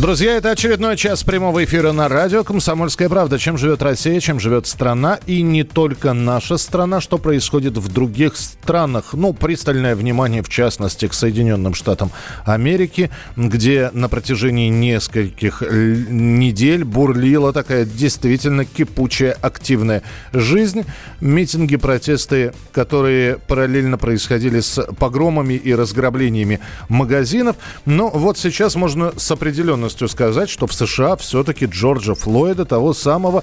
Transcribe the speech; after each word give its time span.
Друзья, 0.00 0.36
это 0.36 0.52
очередной 0.52 0.96
час 0.96 1.24
прямого 1.24 1.62
эфира 1.62 1.92
на 1.92 2.08
радио 2.08 2.42
«Комсомольская 2.42 3.10
правда». 3.10 3.38
Чем 3.38 3.58
живет 3.58 3.82
Россия, 3.82 4.18
чем 4.18 4.40
живет 4.40 4.66
страна. 4.66 5.18
И 5.26 5.42
не 5.42 5.62
только 5.62 6.14
наша 6.14 6.56
страна, 6.56 7.02
что 7.02 7.18
происходит 7.18 7.76
в 7.76 7.92
других 7.92 8.38
странах. 8.38 9.12
Ну, 9.12 9.34
пристальное 9.34 9.94
внимание, 9.94 10.42
в 10.42 10.48
частности, 10.48 11.06
к 11.06 11.12
Соединенным 11.12 11.74
Штатам 11.74 12.12
Америки, 12.46 13.10
где 13.36 13.90
на 13.92 14.08
протяжении 14.08 14.70
нескольких 14.70 15.62
недель 15.70 16.84
бурлила 16.84 17.52
такая 17.52 17.84
действительно 17.84 18.64
кипучая 18.64 19.36
активная 19.42 20.02
жизнь. 20.32 20.86
Митинги, 21.20 21.76
протесты, 21.76 22.54
которые 22.72 23.36
параллельно 23.36 23.98
происходили 23.98 24.60
с 24.60 24.82
погромами 24.98 25.52
и 25.52 25.74
разграблениями 25.74 26.60
магазинов. 26.88 27.56
Но 27.84 28.08
вот 28.08 28.38
сейчас 28.38 28.76
можно 28.76 29.12
с 29.18 29.30
определенным 29.30 29.89
определенностью 29.90 30.08
сказать, 30.08 30.50
что 30.50 30.66
в 30.66 30.72
США 30.72 31.16
все-таки 31.16 31.66
Джорджа 31.66 32.14
Флойда, 32.14 32.64
того 32.64 32.94
самого 32.94 33.42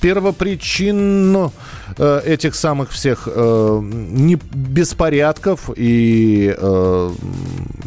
первопричину 0.00 1.52
э, 1.96 2.22
этих 2.24 2.54
самых 2.54 2.90
всех 2.90 3.28
э, 3.32 3.80
не 3.82 4.36
беспорядков 4.52 5.70
и 5.76 6.54
э, 6.56 7.10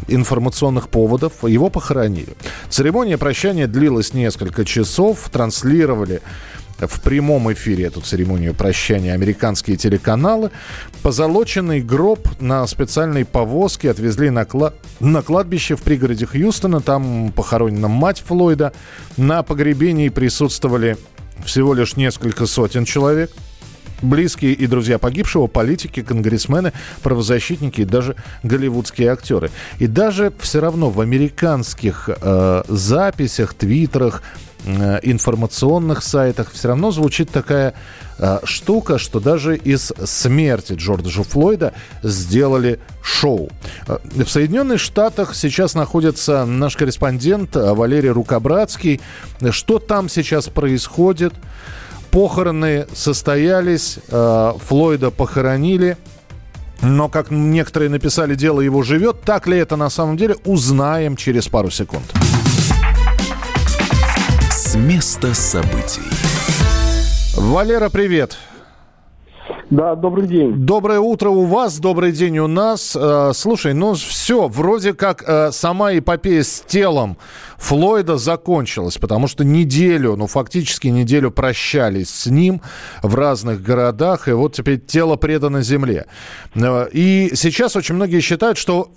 информационных 0.08 0.88
поводов 0.88 1.44
его 1.44 1.68
похоронили. 1.68 2.34
Церемония 2.70 3.18
прощания 3.18 3.66
длилась 3.66 4.14
несколько 4.14 4.64
часов, 4.64 5.28
транслировали 5.30 6.22
в 6.78 7.00
прямом 7.00 7.52
эфире 7.52 7.84
эту 7.84 8.00
церемонию 8.00 8.54
прощания 8.54 9.14
американские 9.14 9.76
телеканалы. 9.76 10.50
Позолоченный 11.02 11.80
гроб 11.80 12.28
на 12.40 12.66
специальной 12.66 13.24
повозке 13.24 13.90
отвезли 13.90 14.30
на, 14.30 14.42
кла- 14.42 14.74
на 15.00 15.22
кладбище 15.22 15.76
в 15.76 15.82
пригороде 15.82 16.26
Хьюстона. 16.26 16.80
Там 16.80 17.32
похоронена 17.34 17.88
мать 17.88 18.22
Флойда. 18.26 18.72
На 19.16 19.42
погребении 19.42 20.08
присутствовали 20.08 20.96
всего 21.44 21.74
лишь 21.74 21.96
несколько 21.96 22.46
сотен 22.46 22.84
человек 22.84 23.30
близкие 24.02 24.52
и 24.52 24.66
друзья 24.66 24.98
погибшего, 24.98 25.46
политики, 25.46 26.02
конгрессмены, 26.02 26.72
правозащитники 27.02 27.82
и 27.82 27.84
даже 27.84 28.16
голливудские 28.42 29.10
актеры. 29.10 29.50
И 29.78 29.86
даже 29.86 30.32
все 30.38 30.60
равно 30.60 30.90
в 30.90 31.00
американских 31.00 32.08
э, 32.08 32.62
записях, 32.68 33.54
твиттерах, 33.54 34.22
информационных 34.66 36.02
сайтах 36.02 36.50
все 36.52 36.68
равно 36.68 36.90
звучит 36.90 37.30
такая 37.30 37.74
э, 38.18 38.40
штука, 38.44 38.98
что 38.98 39.20
даже 39.20 39.56
из 39.56 39.92
смерти 40.04 40.74
Джорджа 40.74 41.22
Флойда 41.22 41.72
сделали 42.02 42.80
шоу. 43.02 43.50
Э, 43.86 43.98
в 44.02 44.28
Соединенных 44.28 44.80
Штатах 44.80 45.34
сейчас 45.34 45.74
находится 45.74 46.44
наш 46.44 46.76
корреспондент 46.76 47.54
Валерий 47.54 48.10
Рукобратский. 48.10 49.00
Что 49.50 49.78
там 49.78 50.08
сейчас 50.08 50.48
происходит? 50.48 51.34
Похороны 52.10 52.86
состоялись, 52.94 53.98
Флойда 54.08 55.10
похоронили. 55.10 55.96
Но, 56.82 57.08
как 57.08 57.30
некоторые 57.30 57.90
написали, 57.90 58.34
дело 58.34 58.60
его 58.60 58.82
живет. 58.82 59.22
Так 59.22 59.46
ли 59.46 59.58
это 59.58 59.76
на 59.76 59.90
самом 59.90 60.16
деле, 60.16 60.36
узнаем 60.44 61.16
через 61.16 61.48
пару 61.48 61.70
секунд 61.70 62.04
места 64.74 65.34
событий. 65.34 66.02
Валера, 67.36 67.88
привет. 67.90 68.36
Да, 69.70 69.96
добрый 69.96 70.28
день. 70.28 70.54
Доброе 70.54 71.00
утро 71.00 71.30
у 71.30 71.44
вас, 71.44 71.78
добрый 71.80 72.12
день 72.12 72.38
у 72.38 72.46
нас. 72.46 72.96
Э, 72.98 73.32
слушай, 73.34 73.74
ну 73.74 73.94
все, 73.94 74.46
вроде 74.46 74.94
как 74.94 75.24
э, 75.26 75.50
сама 75.50 75.92
эпопея 75.98 76.44
с 76.44 76.60
телом 76.60 77.16
Флойда 77.58 78.16
закончилась, 78.16 78.96
потому 78.96 79.26
что 79.26 79.44
неделю, 79.44 80.14
ну 80.14 80.28
фактически 80.28 80.86
неделю 80.86 81.32
прощались 81.32 82.10
с 82.10 82.26
ним 82.26 82.60
в 83.02 83.16
разных 83.16 83.60
городах, 83.60 84.28
и 84.28 84.32
вот 84.32 84.54
теперь 84.54 84.78
тело 84.78 85.16
предано 85.16 85.62
земле. 85.62 86.06
Э, 86.54 86.88
и 86.92 87.32
сейчас 87.34 87.74
очень 87.74 87.96
многие 87.96 88.20
считают, 88.20 88.58
что 88.58 88.92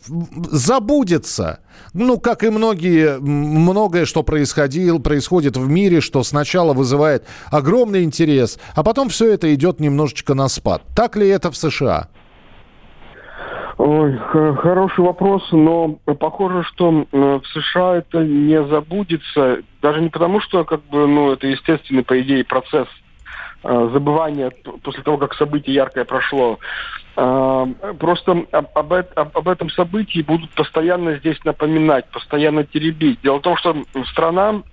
забудется 0.51 1.59
ну, 1.93 2.19
как 2.19 2.43
и 2.43 2.49
многие, 2.49 3.19
многое, 3.19 4.05
что 4.05 4.23
происходило, 4.23 4.99
происходит 4.99 5.57
в 5.57 5.69
мире, 5.69 6.01
что 6.01 6.23
сначала 6.23 6.73
вызывает 6.73 7.25
огромный 7.51 8.03
интерес, 8.03 8.59
а 8.75 8.83
потом 8.83 9.09
все 9.09 9.33
это 9.33 9.53
идет 9.53 9.79
немножечко 9.79 10.33
на 10.33 10.47
спад. 10.47 10.83
Так 10.95 11.15
ли 11.15 11.27
это 11.27 11.51
в 11.51 11.57
США? 11.57 12.07
Ой, 13.77 14.17
хороший 14.57 15.05
вопрос, 15.05 15.41
но 15.51 15.99
похоже, 16.19 16.63
что 16.63 17.05
в 17.13 17.41
США 17.53 17.95
это 17.97 18.25
не 18.25 18.61
забудется, 18.67 19.59
даже 19.81 20.01
не 20.01 20.09
потому, 20.09 20.41
что 20.41 20.65
как 20.65 20.83
бы, 20.87 21.07
ну, 21.07 21.31
это 21.31 21.47
естественный, 21.47 22.03
по 22.03 22.19
идее, 22.19 22.43
процесс 22.43 22.87
э, 23.63 23.89
забывания 23.93 24.51
после 24.83 25.03
того, 25.03 25.17
как 25.17 25.33
событие 25.33 25.75
яркое 25.75 26.05
прошло. 26.05 26.59
Э, 27.15 27.65
просто 27.99 28.45
об, 28.51 28.67
об, 28.75 28.93
об 29.15 29.47
этом 29.47 29.69
событии 29.69 30.21
будут 30.21 30.51
постоянно 30.51 31.17
здесь 31.17 31.43
напоминать, 31.43 32.05
постоянно 32.09 32.63
теребить. 32.63 33.21
Дело 33.21 33.39
в 33.39 33.41
том, 33.41 33.57
что 33.57 33.75
страна 34.11 34.63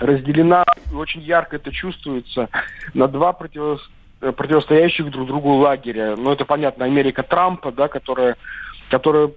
разделена, 0.00 0.64
очень 0.92 1.20
ярко 1.20 1.56
это 1.56 1.70
чувствуется, 1.70 2.48
на 2.94 3.06
два 3.06 3.32
противостояния 3.32 3.94
Э, 4.24 4.32
противостоящих 4.32 5.10
друг 5.10 5.26
другу 5.26 5.52
лагеря. 5.54 6.16
Ну, 6.16 6.32
это 6.32 6.46
понятно, 6.46 6.86
Америка 6.86 7.22
Трампа, 7.22 7.70
да, 7.72 7.88
которая, 7.88 8.36
которая 8.88 9.30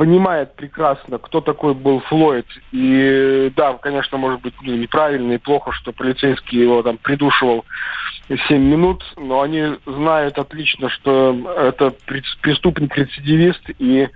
понимает 0.00 0.54
прекрасно, 0.54 1.18
кто 1.18 1.42
такой 1.42 1.74
был 1.74 2.00
Флойд. 2.00 2.46
И 2.72 3.52
да, 3.54 3.74
конечно, 3.74 4.16
может 4.16 4.40
быть 4.40 4.54
ну, 4.62 4.74
неправильно 4.74 5.34
и 5.34 5.36
плохо, 5.36 5.72
что 5.72 5.92
полицейский 5.92 6.58
его 6.58 6.82
там 6.82 6.96
придушивал 6.96 7.66
7 8.26 8.58
минут, 8.58 9.04
но 9.18 9.42
они 9.42 9.76
знают 9.84 10.38
отлично, 10.38 10.88
что 10.88 11.36
это 11.54 11.92
преступник-рецидивист, 12.40 13.60
и 13.78 14.08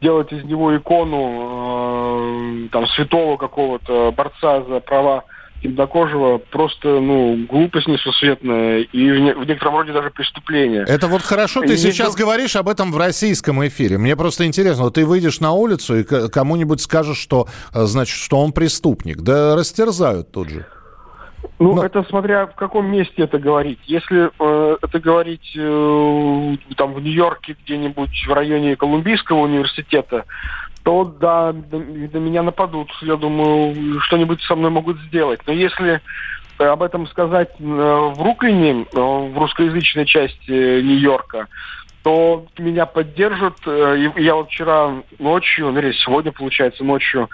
делать 0.00 0.30
из 0.30 0.44
него 0.44 0.76
икону 0.76 2.66
э, 2.66 2.68
там 2.70 2.86
святого 2.86 3.36
какого-то 3.36 4.12
борца 4.12 4.62
за 4.62 4.78
права 4.78 5.24
темнокожего 5.62 6.38
просто, 6.38 7.00
ну, 7.00 7.46
глупость 7.48 7.86
несусветная 7.86 8.80
и 8.80 9.10
в, 9.10 9.40
в 9.40 9.46
некотором 9.46 9.76
роде 9.76 9.92
даже 9.92 10.10
преступление. 10.10 10.84
Это 10.86 11.06
вот 11.06 11.22
хорошо, 11.22 11.60
ты 11.60 11.74
и 11.74 11.76
сейчас 11.76 12.16
не... 12.16 12.22
говоришь 12.22 12.56
об 12.56 12.68
этом 12.68 12.92
в 12.92 12.98
российском 12.98 13.64
эфире. 13.66 13.98
Мне 13.98 14.16
просто 14.16 14.46
интересно, 14.46 14.84
вот 14.84 14.94
ты 14.94 15.06
выйдешь 15.06 15.40
на 15.40 15.52
улицу 15.52 15.98
и 15.98 16.04
кому-нибудь 16.04 16.80
скажешь, 16.80 17.18
что, 17.18 17.46
э, 17.74 17.84
значит, 17.84 18.16
что 18.16 18.38
он 18.38 18.52
преступник. 18.52 19.22
Да 19.22 19.54
растерзают 19.56 20.32
тут 20.32 20.48
же. 20.48 20.66
Ну, 21.58 21.74
Но... 21.74 21.84
это 21.84 22.02
смотря 22.04 22.46
в 22.46 22.54
каком 22.54 22.90
месте 22.90 23.22
это 23.22 23.38
говорить. 23.38 23.78
Если 23.86 24.30
э, 24.36 24.76
это 24.82 24.98
говорить 24.98 25.52
э, 25.56 26.56
там 26.76 26.94
в 26.94 27.00
Нью-Йорке 27.00 27.56
где-нибудь 27.64 28.26
в 28.26 28.32
районе 28.32 28.76
Колумбийского 28.76 29.38
университета, 29.38 30.24
то 30.82 31.04
да, 31.04 31.52
на 31.52 32.16
меня 32.18 32.42
нападут. 32.42 32.90
Я 33.02 33.16
думаю, 33.16 34.00
что-нибудь 34.00 34.42
со 34.42 34.56
мной 34.56 34.70
могут 34.70 34.98
сделать. 35.02 35.40
Но 35.46 35.52
если 35.52 36.00
об 36.58 36.82
этом 36.82 37.06
сказать 37.06 37.50
э, 37.58 37.62
в 37.62 38.14
Бруклине, 38.18 38.86
э, 38.92 39.00
в 39.00 39.38
русскоязычной 39.38 40.06
части 40.06 40.50
Нью-Йорка, 40.82 41.48
то 42.02 42.46
меня 42.58 42.86
поддержат. 42.86 43.56
Э, 43.66 44.10
я 44.16 44.34
вот 44.34 44.48
вчера 44.48 45.02
ночью, 45.18 45.70
вернее, 45.70 45.94
сегодня, 45.94 46.32
получается, 46.32 46.84
ночью 46.84 47.28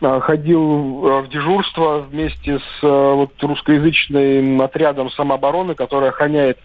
ходил 0.00 1.20
в 1.20 1.28
дежурство 1.28 1.98
вместе 2.10 2.58
с 2.58 2.82
вот, 2.82 3.32
русскоязычным 3.42 4.62
отрядом 4.62 5.10
самообороны, 5.10 5.74
который 5.74 6.08
охраняет 6.08 6.58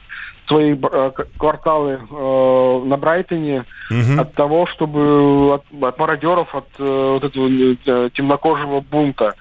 свои 0.47 0.75
э, 0.75 1.11
кварталы 1.37 1.99
э, 2.09 2.81
на 2.85 2.97
Брайтоне 2.97 3.65
угу. 3.89 4.21
от 4.21 4.33
того, 4.33 4.67
чтобы 4.67 5.55
от, 5.55 5.63
от 5.81 5.99
мародеров, 5.99 6.53
от 6.53 6.67
э, 6.77 6.83
вот 7.13 7.23
этого 7.23 7.47
э, 7.47 8.09
темнокожего 8.13 8.81
бунта. 8.81 9.33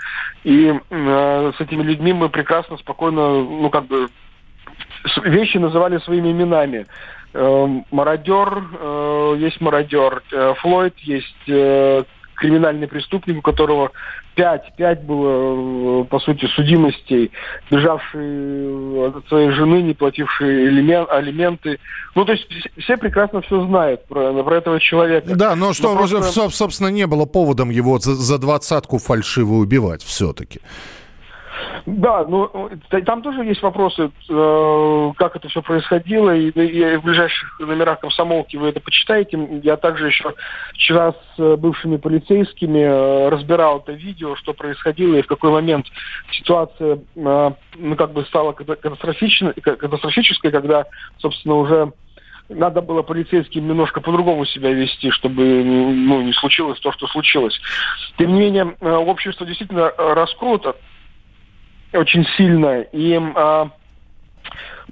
И 0.44 0.72
э, 0.72 1.52
с 1.56 1.60
этими 1.60 1.82
людьми 1.82 2.12
мы 2.12 2.28
прекрасно, 2.28 2.76
спокойно, 2.78 3.42
ну 3.44 3.70
как 3.70 3.86
бы 3.86 4.08
вещи 5.24 5.58
называли 5.58 5.98
своими 5.98 6.32
именами. 6.32 6.86
Э, 7.34 7.66
мародер 7.90 8.64
э, 8.80 9.36
есть 9.38 9.60
мародер, 9.60 10.22
э, 10.30 10.54
Флойд 10.60 10.96
есть 11.00 11.48
э, 11.48 12.04
криминальный 12.36 12.86
преступник, 12.86 13.38
у 13.38 13.42
которого 13.42 13.90
пять, 14.36 14.72
пять 14.76 15.02
было, 15.02 16.04
по 16.04 16.20
сути, 16.20 16.46
судимостей, 16.54 17.32
бежавшие 17.70 19.08
от 19.08 19.26
своей 19.28 19.50
жены, 19.50 19.82
не 19.82 19.94
платившие 19.94 20.68
элемент, 20.68 21.10
алименты. 21.10 21.80
Ну, 22.14 22.24
то 22.24 22.32
есть 22.32 22.46
все 22.78 22.96
прекрасно 22.96 23.40
все 23.42 23.66
знают 23.66 24.06
про, 24.06 24.42
про 24.42 24.56
этого 24.56 24.78
человека. 24.78 25.34
Да, 25.34 25.56
но 25.56 25.72
что, 25.72 25.94
но 25.94 26.06
просто... 26.06 26.50
собственно, 26.50 26.88
не 26.88 27.06
было 27.06 27.24
поводом 27.24 27.70
его 27.70 27.98
за, 27.98 28.14
за 28.14 28.38
двадцатку 28.38 28.98
фальшиво 28.98 29.54
убивать 29.54 30.02
все-таки. 30.02 30.60
Да, 31.86 32.24
ну 32.26 32.70
там 33.04 33.22
тоже 33.22 33.44
есть 33.44 33.62
вопросы, 33.62 34.10
э, 34.28 35.12
как 35.16 35.36
это 35.36 35.48
все 35.48 35.62
происходило, 35.62 36.34
и, 36.34 36.50
в 36.96 37.02
ближайших 37.02 37.60
номерах 37.60 38.00
комсомолки 38.00 38.56
вы 38.56 38.68
это 38.68 38.80
почитаете. 38.80 39.60
Я 39.62 39.76
также 39.76 40.06
еще 40.06 40.34
вчера 40.72 41.12
с 41.12 41.38
э, 41.38 41.56
бывшими 41.56 41.96
полицейскими 41.96 42.78
э, 42.80 43.28
разбирал 43.28 43.80
это 43.80 43.92
видео, 43.92 44.36
что 44.36 44.54
происходило 44.54 45.16
и 45.16 45.22
в 45.22 45.26
какой 45.26 45.50
момент 45.50 45.86
ситуация 46.32 47.00
ну, 47.14 47.96
как 47.96 48.12
бы 48.12 48.24
стала 48.24 48.52
катастрофичной, 48.52 49.52
катастрофической, 49.54 50.50
когда, 50.50 50.86
собственно, 51.18 51.56
уже 51.56 51.92
надо 52.48 52.82
было 52.82 53.02
полицейским 53.02 53.66
немножко 53.66 54.00
по-другому 54.00 54.44
себя 54.44 54.70
вести, 54.70 55.10
чтобы 55.10 55.42
ну, 55.64 56.22
не 56.22 56.32
случилось 56.32 56.78
то, 56.80 56.92
что 56.92 57.06
случилось. 57.06 57.58
Тем 58.18 58.34
не 58.34 58.40
менее, 58.40 58.64
общество 58.80 59.46
действительно 59.46 59.90
раскруто 59.96 60.76
очень 61.94 62.24
сильно. 62.36 62.82
И 62.92 63.18
а, 63.34 63.70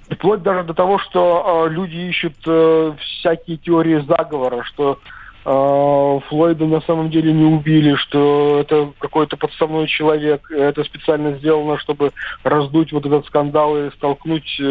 вплоть 0.09 0.43
даже 0.43 0.63
до 0.63 0.73
того, 0.73 0.99
что 0.99 1.43
а, 1.45 1.67
люди 1.69 1.97
ищут 1.97 2.35
а, 2.45 2.95
всякие 2.99 3.57
теории 3.57 3.99
заговора, 4.07 4.63
что 4.63 4.99
а, 5.45 6.19
Флойда 6.29 6.65
на 6.65 6.81
самом 6.81 7.09
деле 7.09 7.33
не 7.33 7.43
убили, 7.43 7.95
что 7.95 8.59
это 8.61 8.91
какой-то 8.99 9.35
подставной 9.35 9.87
человек, 9.87 10.49
это 10.49 10.83
специально 10.83 11.33
сделано, 11.37 11.77
чтобы 11.79 12.11
раздуть 12.43 12.93
вот 12.93 13.05
этот 13.05 13.25
скандал 13.25 13.77
и 13.77 13.91
столкнуть 13.91 14.57
э, 14.59 14.63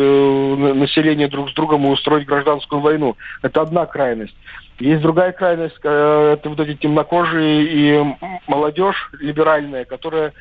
население 0.74 1.28
друг 1.28 1.50
с 1.50 1.54
другом 1.54 1.86
и 1.86 1.90
устроить 1.90 2.26
гражданскую 2.26 2.80
войну. 2.80 3.16
Это 3.42 3.60
одна 3.60 3.84
крайность. 3.84 4.34
Есть 4.78 5.02
другая 5.02 5.32
крайность, 5.32 5.78
э, 5.84 6.36
это 6.38 6.48
вот 6.48 6.60
эти 6.60 6.74
темнокожие 6.74 7.64
и 7.64 8.16
молодежь 8.46 9.10
либеральная, 9.20 9.84
которая 9.84 10.32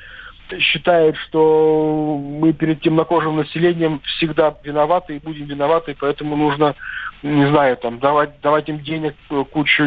считает, 0.59 1.15
что 1.18 2.18
мы 2.21 2.53
перед 2.53 2.81
темнокожим 2.81 3.38
населением 3.38 4.01
всегда 4.18 4.56
виноваты 4.63 5.15
и 5.15 5.19
будем 5.19 5.45
виноваты, 5.45 5.95
поэтому 6.00 6.36
нужно 6.36 6.75
не 7.24 7.48
знаю, 7.50 7.77
там, 7.77 8.00
давать, 8.00 8.42
давать 8.42 8.68
им 8.69 8.80
денег 8.81 9.13
кучу, 9.51 9.83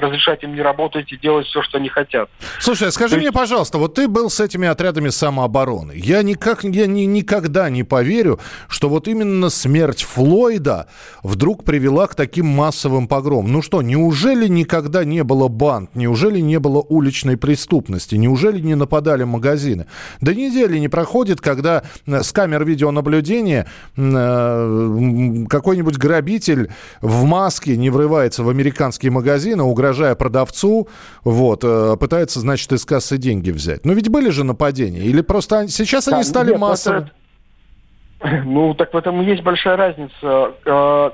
разрешать 0.00 0.42
им 0.42 0.54
не 0.54 0.62
работать 0.62 1.12
и 1.12 1.16
делать 1.18 1.46
все, 1.46 1.62
что 1.62 1.76
они 1.78 1.88
хотят. 1.88 2.30
Слушай, 2.58 2.88
а 2.88 2.90
скажи 2.90 3.16
есть... 3.16 3.22
мне, 3.22 3.32
пожалуйста, 3.32 3.76
вот 3.76 3.94
ты 3.94 4.08
был 4.08 4.30
с 4.30 4.40
этими 4.40 4.66
отрядами 4.66 5.10
самообороны. 5.10 5.92
Я, 5.94 6.22
никак, 6.22 6.64
я 6.64 6.86
ни, 6.86 7.02
никогда 7.02 7.68
не 7.68 7.84
поверю, 7.84 8.40
что 8.68 8.88
вот 8.88 9.08
именно 9.08 9.50
смерть 9.50 10.02
Флойда 10.04 10.88
вдруг 11.22 11.64
привела 11.64 12.06
к 12.06 12.14
таким 12.14 12.46
массовым 12.46 13.08
погромам. 13.08 13.52
Ну 13.52 13.62
что, 13.62 13.82
неужели 13.82 14.48
никогда 14.48 15.04
не 15.04 15.22
было 15.22 15.48
банд? 15.48 15.94
Неужели 15.94 16.40
не 16.40 16.58
было 16.58 16.78
уличной 16.80 17.36
преступности? 17.36 18.14
Неужели 18.14 18.58
не 18.60 18.74
нападали 18.74 19.24
магазины? 19.24 19.86
До 20.20 20.34
недели 20.34 20.78
не 20.78 20.88
проходит, 20.88 21.40
когда 21.40 21.82
э, 22.06 22.22
с 22.22 22.32
камер 22.32 22.64
видеонаблюдения 22.64 23.66
э, 23.96 25.44
какой-нибудь 25.48 25.96
грабитель 25.96 26.70
в 27.00 27.24
маске 27.24 27.76
не 27.76 27.90
врывается 27.90 28.42
в 28.42 28.48
американские 28.48 29.12
магазины, 29.12 29.62
угрожая 29.62 30.14
продавцу, 30.14 30.88
вот, 31.24 31.60
э, 31.64 31.96
пытается, 31.98 32.40
значит, 32.40 32.72
из 32.72 32.84
кассы 32.84 33.18
деньги 33.18 33.50
взять. 33.50 33.84
Но 33.84 33.92
ведь 33.92 34.08
были 34.08 34.30
же 34.30 34.44
нападения? 34.44 35.00
Или 35.00 35.20
просто 35.20 35.68
сейчас 35.68 36.06
да, 36.06 36.16
они 36.16 36.24
стали 36.24 36.54
массовыми? 36.54 37.10
Ну, 38.44 38.74
так 38.74 38.92
в 38.92 38.96
этом 38.96 39.22
и 39.22 39.24
есть 39.24 39.42
большая 39.42 39.76
разница. 39.76 40.52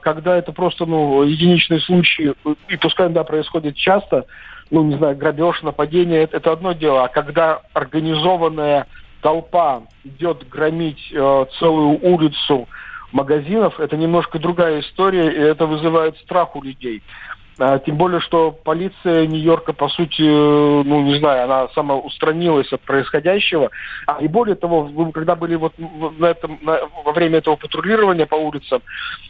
Когда 0.03 0.37
это 0.37 0.53
просто, 0.53 0.87
ну, 0.87 1.23
единичный 1.23 1.81
случай, 1.81 2.33
и 2.69 2.77
пускай, 2.77 3.09
да, 3.11 3.23
происходит 3.23 3.77
часто, 3.77 4.27
ну, 4.70 4.82
не 4.84 4.96
знаю, 4.96 5.16
грабеж, 5.16 5.62
нападение, 5.62 6.22
это, 6.22 6.38
это 6.38 6.52
одно 6.52 6.72
дело. 6.72 7.04
А 7.04 7.08
когда 7.08 7.60
организованная 7.72 8.86
толпа 9.22 9.82
идет 10.04 10.48
громить 10.48 11.12
э, 11.12 11.46
целую 11.58 11.98
улицу, 12.04 12.68
магазинов, 13.12 13.78
это 13.80 13.96
немножко 13.96 14.38
другая 14.38 14.80
история, 14.80 15.30
и 15.30 15.38
это 15.38 15.66
вызывает 15.66 16.16
страх 16.18 16.56
у 16.56 16.62
людей. 16.62 17.02
А, 17.58 17.79
тем 17.79 17.97
более, 17.97 18.20
что 18.20 18.53
полиция 18.53 19.26
Нью-Йорка, 19.26 19.73
по 19.73 19.88
сути, 19.88 20.23
ну, 20.23 21.03
не 21.03 21.19
знаю, 21.19 21.44
она 21.44 21.69
самоустранилась 21.69 22.70
от 22.73 22.82
происходящего. 22.82 23.70
А 24.06 24.19
и 24.20 24.29
более 24.29 24.56
того, 24.56 25.11
когда 25.12 25.37
были 25.37 25.55
вот 25.55 25.73
на 25.79 26.26
этом, 26.26 26.58
на, 26.62 26.81
во 27.05 27.12
время 27.12 27.38
этого 27.38 27.56
патрулирования 27.56 28.26
по 28.26 28.35
улицам, 28.35 28.82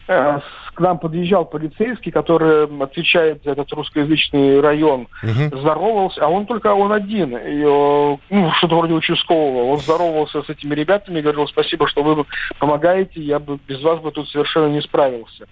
э, 0.08 0.40
к 0.75 0.81
нам 0.81 0.99
подъезжал 0.99 1.44
полицейский, 1.44 2.11
который 2.11 2.64
отвечает 2.82 3.44
за 3.44 3.52
этот 3.52 3.73
русскоязычный 3.73 4.61
район, 4.61 5.06
угу. 5.22 5.58
здоровался, 5.58 6.25
а 6.25 6.29
он 6.29 6.46
только 6.46 6.75
он 6.75 6.93
один, 6.93 7.37
и, 7.37 7.62
э, 7.62 8.17
ну, 8.31 8.52
что-то 8.58 8.76
вроде 8.76 8.94
участкового. 8.94 9.70
Он 9.72 9.79
здоровался 9.79 10.43
с 10.43 10.50
этими 10.50 10.75
ребятами 10.75 11.20
и 11.20 11.22
говорил, 11.22 11.46
спасибо, 11.46 11.87
что 11.87 12.02
вы 12.02 12.25
помогаете, 12.58 13.20
я 13.20 13.38
бы 13.38 13.58
без 13.69 13.81
вас 13.82 14.00
бы 14.00 14.11
тут 14.11 14.29
совершенно 14.29 14.67
не 14.67 14.81
справился. 14.81 15.46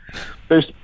То 0.48 0.56
есть 0.56 0.74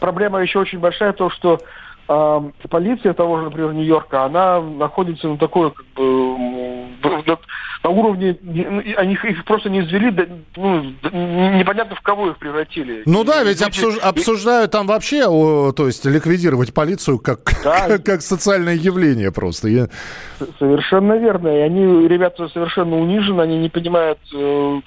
проблема 0.00 0.40
еще 0.40 0.58
очень 0.58 0.78
большая, 0.78 1.12
то, 1.12 1.30
что 1.30 1.60
э, 2.08 2.50
полиция 2.68 3.12
того 3.14 3.38
же, 3.38 3.44
например, 3.44 3.72
Нью-Йорка, 3.72 4.24
она 4.24 4.60
находится 4.60 5.28
на 5.28 5.38
такой, 5.38 5.70
как 5.70 5.86
бы, 5.94 7.36
на 7.84 7.90
уровне, 7.90 8.36
ну, 8.42 8.82
они 8.96 9.14
их 9.14 9.44
просто 9.44 9.70
не 9.70 9.80
извели, 9.80 10.28
ну, 10.56 10.82
непонятно 11.02 11.96
в 11.96 12.00
кого 12.00 12.30
их 12.30 12.38
превратили. 12.38 13.02
Ну 13.06 13.24
да, 13.24 13.42
ведь 13.44 13.62
обсуж, 13.62 13.98
обсуждают 13.98 14.72
там 14.72 14.86
вообще, 14.86 15.26
о, 15.26 15.72
то 15.72 15.86
есть 15.86 16.04
ликвидировать 16.04 16.74
полицию 16.74 17.18
как, 17.18 17.40
да. 17.64 17.86
как, 17.88 18.04
как 18.04 18.22
социальное 18.22 18.74
явление 18.74 19.30
просто. 19.32 19.68
Я... 19.68 19.88
Совершенно 20.58 21.14
верно. 21.18 21.48
И 21.48 21.60
они, 21.60 22.08
ребята, 22.08 22.48
совершенно 22.48 22.96
унижены, 22.96 23.42
они 23.42 23.58
не 23.58 23.68
понимают, 23.68 24.18
э, 24.34 24.80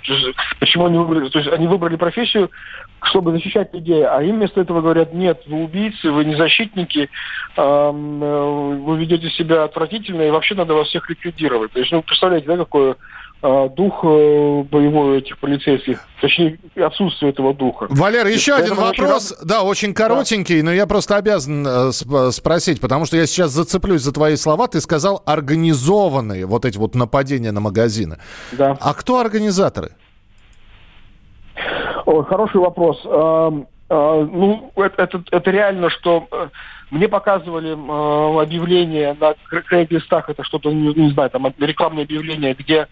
почему 0.59 0.85
они 0.85 0.97
выбрали, 0.97 1.29
то 1.29 1.39
есть 1.39 1.51
они 1.51 1.67
выбрали 1.67 1.95
профессию, 1.95 2.49
чтобы 3.03 3.31
защищать 3.31 3.73
людей, 3.73 4.05
а 4.05 4.21
им 4.21 4.37
вместо 4.37 4.61
этого 4.61 4.81
говорят, 4.81 5.13
нет, 5.13 5.41
вы 5.47 5.63
убийцы, 5.63 6.11
вы 6.11 6.25
не 6.25 6.35
защитники, 6.35 7.09
э, 7.57 7.91
вы 7.91 8.97
ведете 8.97 9.29
себя 9.31 9.63
отвратительно, 9.63 10.21
и 10.21 10.29
вообще 10.29 10.55
надо 10.55 10.73
вас 10.73 10.87
всех 10.87 11.09
ликвидировать. 11.09 11.71
То 11.71 11.79
есть, 11.79 11.91
ну, 11.91 12.03
представляете, 12.03 12.47
да, 12.47 12.57
какой 12.57 12.80
э, 13.43 13.69
дух 13.75 13.99
э, 14.03 14.63
боевой 14.71 15.19
этих 15.19 15.37
полицейских, 15.39 15.99
точнее, 16.21 16.59
отсутствие 16.75 17.31
этого 17.31 17.53
духа. 17.53 17.87
Валер, 17.89 18.27
еще 18.27 18.53
один 18.53 18.75
вопрос, 18.75 19.31
очень... 19.31 19.47
да, 19.47 19.63
очень 19.63 19.93
коротенький, 19.93 20.59
да. 20.59 20.65
но 20.65 20.73
я 20.73 20.87
просто 20.87 21.17
обязан 21.17 21.91
спросить, 22.31 22.81
потому 22.81 23.05
что 23.05 23.17
я 23.17 23.25
сейчас 23.25 23.51
зацеплюсь 23.51 24.01
за 24.01 24.11
твои 24.11 24.35
слова, 24.35 24.67
ты 24.67 24.81
сказал 24.81 25.21
организованные 25.25 26.45
вот 26.45 26.65
эти 26.65 26.77
вот 26.77 26.95
нападения 26.95 27.51
на 27.51 27.61
магазины. 27.61 28.17
Да. 28.51 28.77
А 28.79 28.93
кто 28.93 29.19
организаторы? 29.19 29.91
Хороший 32.05 32.59
вопрос. 32.59 33.05
Ну, 33.93 34.71
это, 34.77 35.21
это 35.31 35.51
реально, 35.51 35.89
что 35.89 36.25
э, 36.31 36.47
мне 36.91 37.09
показывали 37.09 37.71
объявления 38.41 39.17
на 39.19 39.33
крейг-листах, 39.49 40.29
это 40.29 40.45
что-то, 40.45 40.71
не 40.71 41.11
знаю, 41.11 41.29
там 41.29 41.53
рекламное 41.59 42.05
объявление, 42.05 42.53
где 42.53 42.87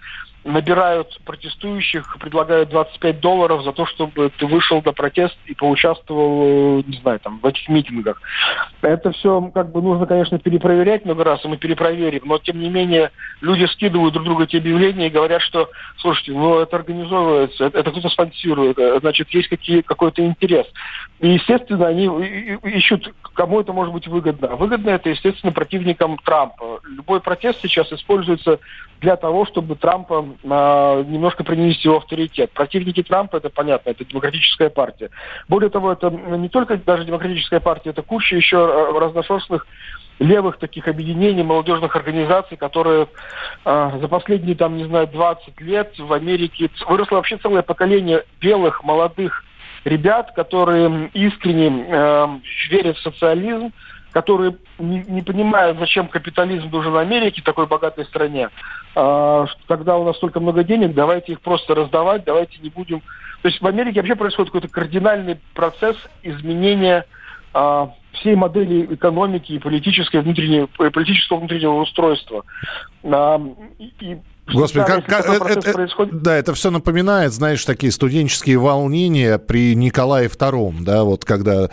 набирают 0.51 1.20
протестующих, 1.25 2.18
предлагают 2.20 2.70
25 2.70 3.20
долларов 3.20 3.63
за 3.63 3.72
то, 3.72 3.86
чтобы 3.86 4.32
ты 4.38 4.46
вышел 4.46 4.82
на 4.84 4.94
протест 4.94 5.38
и 5.46 5.53
поучаствовал, 5.53 6.84
не 6.86 6.98
знаю, 6.98 7.20
там, 7.20 7.39
в 7.39 7.46
этих 7.46 7.68
митингах. 7.70 8.22
Это 8.82 9.12
все, 9.12 9.41
как 9.53 9.72
бы, 9.72 9.82
нужно, 9.82 10.06
конечно, 10.06 10.39
перепроверять 10.39 11.06
много 11.06 11.24
раз, 11.24 11.44
и 11.44 11.48
мы 11.48 11.58
перепроверим, 11.58 12.22
но, 12.25 12.38
тем 12.38 12.60
не 12.60 12.70
менее, 12.70 13.12
люди 13.41 13.65
скидывают 13.65 14.13
друг 14.13 14.25
другу 14.25 14.44
эти 14.44 14.58
объявления 14.58 15.08
и 15.08 15.12
говорят, 15.12 15.41
что, 15.41 15.70
слушайте, 15.98 16.32
ну, 16.32 16.60
это 16.60 16.75
организовывается, 16.75 17.65
это, 17.65 17.79
это 17.79 17.91
кто-то 17.91 18.10
спонсирует, 18.10 18.77
э, 18.79 19.00
значит, 19.00 19.29
есть 19.29 19.50
какие, 19.50 19.82
какой-то 19.82 20.25
интерес. 20.25 20.68
И, 21.20 21.29
естественно, 21.29 21.88
они 21.88 22.06
ищут, 22.63 23.13
кому 23.34 23.60
это 23.60 23.74
может 23.74 23.94
быть 23.94 24.08
выгодно. 24.08 24.56
Выгодно 24.56 24.91
это, 24.91 25.10
естественно, 25.10 25.51
противникам 25.51 26.18
Трампа. 26.18 26.79
Любой 26.86 27.20
протест 27.20 27.60
сейчас 27.62 27.91
используется 27.91 28.60
для 29.01 29.15
того, 29.15 29.46
чтобы 29.46 29.75
Трампа 29.75 30.25
э, 30.38 30.38
немножко 30.43 31.43
принести 31.43 31.88
его 31.88 31.98
авторитет. 31.98 32.51
Противники 32.51 33.03
Трампа, 33.03 33.38
это 33.38 33.50
понятно, 33.50 33.89
это 33.89 34.05
демократическая 34.05 34.69
партия. 34.69 35.10
Более 35.48 35.69
того, 35.69 35.91
это 35.91 36.10
не 36.10 36.50
только 36.50 36.77
даже 36.77 37.05
демократическая 37.05 37.60
партия, 37.60 37.89
это 37.89 38.01
куча 38.01 38.36
еще 38.36 38.58
э, 38.58 39.00
разношерстных 39.00 39.67
левых 40.19 40.58
таких 40.58 40.88
объединений, 40.88 41.43
молодежных 41.43 41.96
организаций, 41.96 42.58
которые 42.58 43.08
э, 43.65 43.91
за 44.01 44.08
последние, 44.08 44.55
там, 44.55 44.77
не 44.77 44.86
знаю, 44.86 45.08
20 45.08 45.60
лет 45.62 45.93
в 45.98 46.13
Америке 46.13 46.69
выросло 46.88 47.15
вообще 47.15 47.38
целое 47.38 47.62
поколение 47.62 48.24
белых, 48.39 48.84
молодых 48.84 49.43
ребят, 49.86 50.31
которые 50.36 51.10
искренне 51.13 51.86
э, 51.88 52.27
верят 52.69 52.98
в 52.98 53.01
социализм, 53.01 53.72
которые 54.12 54.58
не, 54.78 55.04
не 55.08 55.22
понимают, 55.22 55.78
зачем 55.80 56.08
капитализм 56.08 56.70
нужен 56.70 56.96
Америке, 56.96 57.42
такой 57.44 57.68
богатой 57.68 58.06
стране. 58.06 58.50
А, 58.96 59.46
когда 59.68 59.98
у 59.98 60.06
нас 60.06 60.18
столько 60.18 60.39
много 60.39 60.63
денег, 60.63 60.94
давайте 60.94 61.34
их 61.34 61.42
просто 61.42 61.75
раздавать, 61.75 62.24
давайте 62.24 62.60
не 62.62 62.70
будем... 62.70 63.01
То 63.42 63.48
есть 63.48 63.62
в 63.62 63.68
Америке 63.68 64.00
вообще 64.00 64.16
происходит 64.16 64.51
какой-то 64.51 64.74
кардинальный 64.74 65.39
процесс 65.54 65.96
изменения 66.24 67.06
а, 67.54 67.94
всей 68.13 68.36
модели 68.36 68.94
экономики 68.94 69.54
и 69.54 69.60
политической 69.60 70.22
внутренней, 70.22 70.68
политического 70.68 71.38
внутреннего 71.38 71.82
устройства. 71.82 72.44
А, 73.04 73.42
и 73.78 74.18
Господи, 74.53 74.86
как, 74.86 75.06
как 75.06 75.25
это, 75.25 75.60
это, 75.60 75.72
происходит... 75.74 76.22
да, 76.22 76.36
это 76.36 76.53
все 76.53 76.72
напоминает, 76.72 77.34
знаешь, 77.34 77.63
такие 77.65 77.91
студенческие 77.91 78.58
волнения 78.58 79.38
при 79.38 79.75
Николае 79.75 80.27
II, 80.27 80.84
да, 80.84 81.03
вот 81.03 81.25
когда 81.25 81.70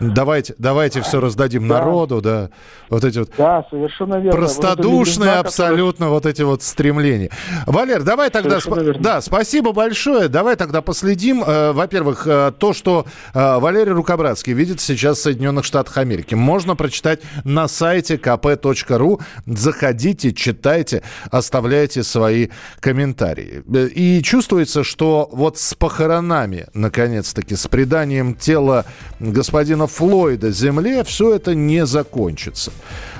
давайте, 0.00 0.54
давайте 0.58 1.00
все 1.02 1.20
раздадим 1.20 1.68
да. 1.68 1.78
народу, 1.78 2.20
да, 2.20 2.50
вот 2.88 3.04
эти 3.04 3.18
вот. 3.18 3.30
Да, 3.36 3.64
совершенно 3.70 4.16
верно. 4.16 4.32
Простодушные 4.32 5.36
вот 5.36 5.46
абсолютно 5.46 6.06
который... 6.06 6.10
вот 6.10 6.26
эти 6.26 6.42
вот 6.42 6.62
стремления. 6.62 7.30
Валер, 7.66 8.02
давай 8.02 8.30
тогда, 8.30 8.60
сп... 8.60 8.70
да, 9.00 9.20
спасибо 9.20 9.72
большое, 9.72 10.28
давай 10.28 10.56
тогда 10.56 10.82
последим. 10.82 11.42
Э, 11.44 11.72
во-первых, 11.72 12.26
э, 12.26 12.52
то, 12.58 12.72
что 12.72 13.06
э, 13.34 13.58
Валерий 13.58 13.92
Рукобратский 13.92 14.52
видит 14.52 14.80
сейчас 14.80 15.18
в 15.18 15.22
Соединенных 15.22 15.64
Штатах 15.64 15.96
Америки, 15.98 16.34
можно 16.34 16.76
прочитать 16.76 17.20
на 17.44 17.68
сайте 17.68 18.16
kp.ru. 18.16 19.20
Заходите, 19.46 20.32
читайте, 20.32 21.02
оставляйте 21.30 22.02
свои 22.12 22.48
комментарии. 22.80 23.62
И 23.94 24.22
чувствуется, 24.22 24.84
что 24.84 25.28
вот 25.32 25.58
с 25.58 25.74
похоронами, 25.74 26.66
наконец-таки, 26.74 27.56
с 27.56 27.66
преданием 27.66 28.34
тела 28.34 28.84
господина 29.20 29.86
Флойда 29.86 30.50
земле, 30.50 31.02
все 31.04 31.34
это 31.34 31.54
не 31.54 31.86
закончится. 31.86 32.72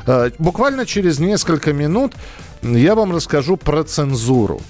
Э, 0.07 0.31
буквально 0.39 0.87
через 0.87 1.19
несколько 1.19 1.73
минут 1.73 2.13
я 2.63 2.95
вам 2.95 3.13
расскажу 3.15 3.57
про 3.57 3.83
цензуру. 3.83 4.61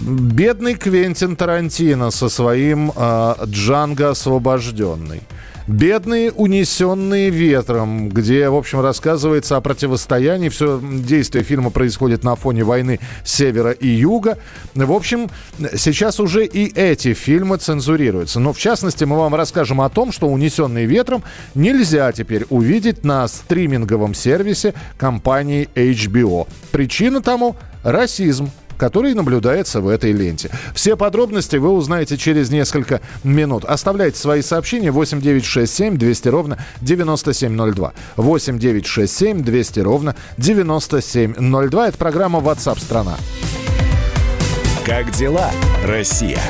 Бедный 0.00 0.74
Квентин 0.74 1.36
Тарантино 1.36 2.10
со 2.10 2.28
своим 2.28 2.92
э, 2.94 3.34
Джанго 3.46 4.10
освобожденный. 4.10 5.22
«Бедные, 5.66 6.30
унесенные 6.30 7.30
ветром», 7.30 8.10
где, 8.10 8.50
в 8.50 8.54
общем, 8.54 8.80
рассказывается 8.80 9.56
о 9.56 9.62
противостоянии. 9.62 10.50
Все 10.50 10.78
действие 10.82 11.42
фильма 11.42 11.70
происходит 11.70 12.22
на 12.22 12.36
фоне 12.36 12.64
войны 12.64 13.00
севера 13.24 13.70
и 13.70 13.88
юга. 13.88 14.36
В 14.74 14.92
общем, 14.92 15.30
сейчас 15.74 16.20
уже 16.20 16.44
и 16.44 16.70
эти 16.74 17.14
фильмы 17.14 17.56
цензурируются. 17.56 18.40
Но, 18.40 18.52
в 18.52 18.58
частности, 18.58 19.04
мы 19.04 19.16
вам 19.16 19.34
расскажем 19.34 19.80
о 19.80 19.88
том, 19.88 20.12
что 20.12 20.28
«Унесенные 20.28 20.84
ветром» 20.84 21.22
нельзя 21.54 22.12
теперь 22.12 22.44
увидеть 22.50 23.02
на 23.02 23.26
стриминговом 23.26 24.12
сервисе 24.12 24.74
компании 24.98 25.70
HBO. 25.74 26.46
Причина 26.72 27.22
тому– 27.22 27.56
расизм 27.82 28.50
который 28.76 29.14
наблюдается 29.14 29.80
в 29.80 29.88
этой 29.88 30.12
ленте. 30.12 30.50
Все 30.74 30.96
подробности 30.96 31.56
вы 31.56 31.70
узнаете 31.70 32.16
через 32.16 32.50
несколько 32.50 33.00
минут. 33.22 33.64
Оставляйте 33.64 34.18
свои 34.18 34.42
сообщения 34.42 34.90
8967 34.90 35.96
200 35.96 36.28
ровно 36.28 36.58
9702. 36.80 37.92
8967 38.16 39.42
200 39.42 39.80
ровно 39.80 40.16
9702. 40.38 41.88
Это 41.88 41.98
программа 41.98 42.40
WhatsApp 42.40 42.80
страна. 42.80 43.16
Как 44.84 45.10
дела, 45.12 45.50
Россия? 45.84 46.40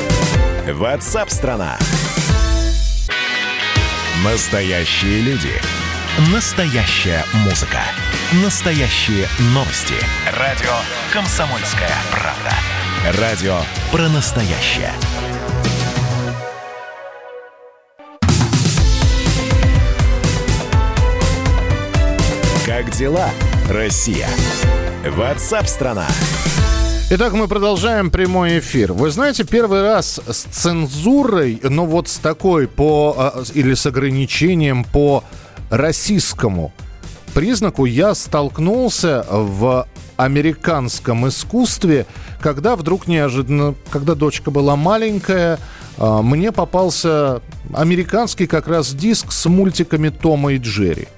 WhatsApp 0.67 1.27
страна. 1.29 1.79
Настоящие 4.25 5.21
люди. 5.21 5.84
Настоящая 6.17 7.25
музыка. 7.45 7.81
Настоящие 8.45 9.27
новости. 9.53 9.95
Радио 10.39 10.71
«Комсомольская 11.13 11.91
правда». 12.13 13.21
Радио 13.21 13.57
про 13.91 14.09
настоящее. 14.09 14.93
Как 22.65 22.93
дела, 22.93 23.29
Россия? 23.69 24.29
Ватсап-страна! 25.05 26.07
Итак, 27.11 27.33
мы 27.33 27.49
продолжаем 27.49 28.13
прямой 28.13 28.61
эфир. 28.61 28.93
Вы 28.93 29.11
знаете, 29.11 29.45
первый 29.45 29.83
раз 29.83 30.21
с 30.27 30.45
цензурой, 30.45 31.61
ну 31.63 31.87
вот 31.87 32.09
с 32.09 32.19
такой 32.19 32.67
по 32.67 33.15
а, 33.19 33.43
или 33.53 33.75
с 33.75 33.85
ограничением 33.85 34.85
по 34.85 35.23
российскому 35.71 36.73
признаку 37.35 37.85
я 37.85 38.15
столкнулся 38.15 39.27
в 39.29 39.87
американском 40.17 41.29
искусстве, 41.29 42.07
когда 42.41 42.77
вдруг 42.77 43.09
неожиданно, 43.09 43.75
когда 43.91 44.15
дочка 44.15 44.51
была 44.51 44.77
маленькая, 44.77 45.59
а, 45.99 46.23
мне 46.23 46.53
попался 46.53 47.43
американский 47.73 48.47
как 48.47 48.69
раз 48.69 48.95
диск 48.95 49.33
с 49.33 49.47
мультиками 49.47 50.09
Тома 50.09 50.53
и 50.53 50.59
Джерри. 50.59 51.09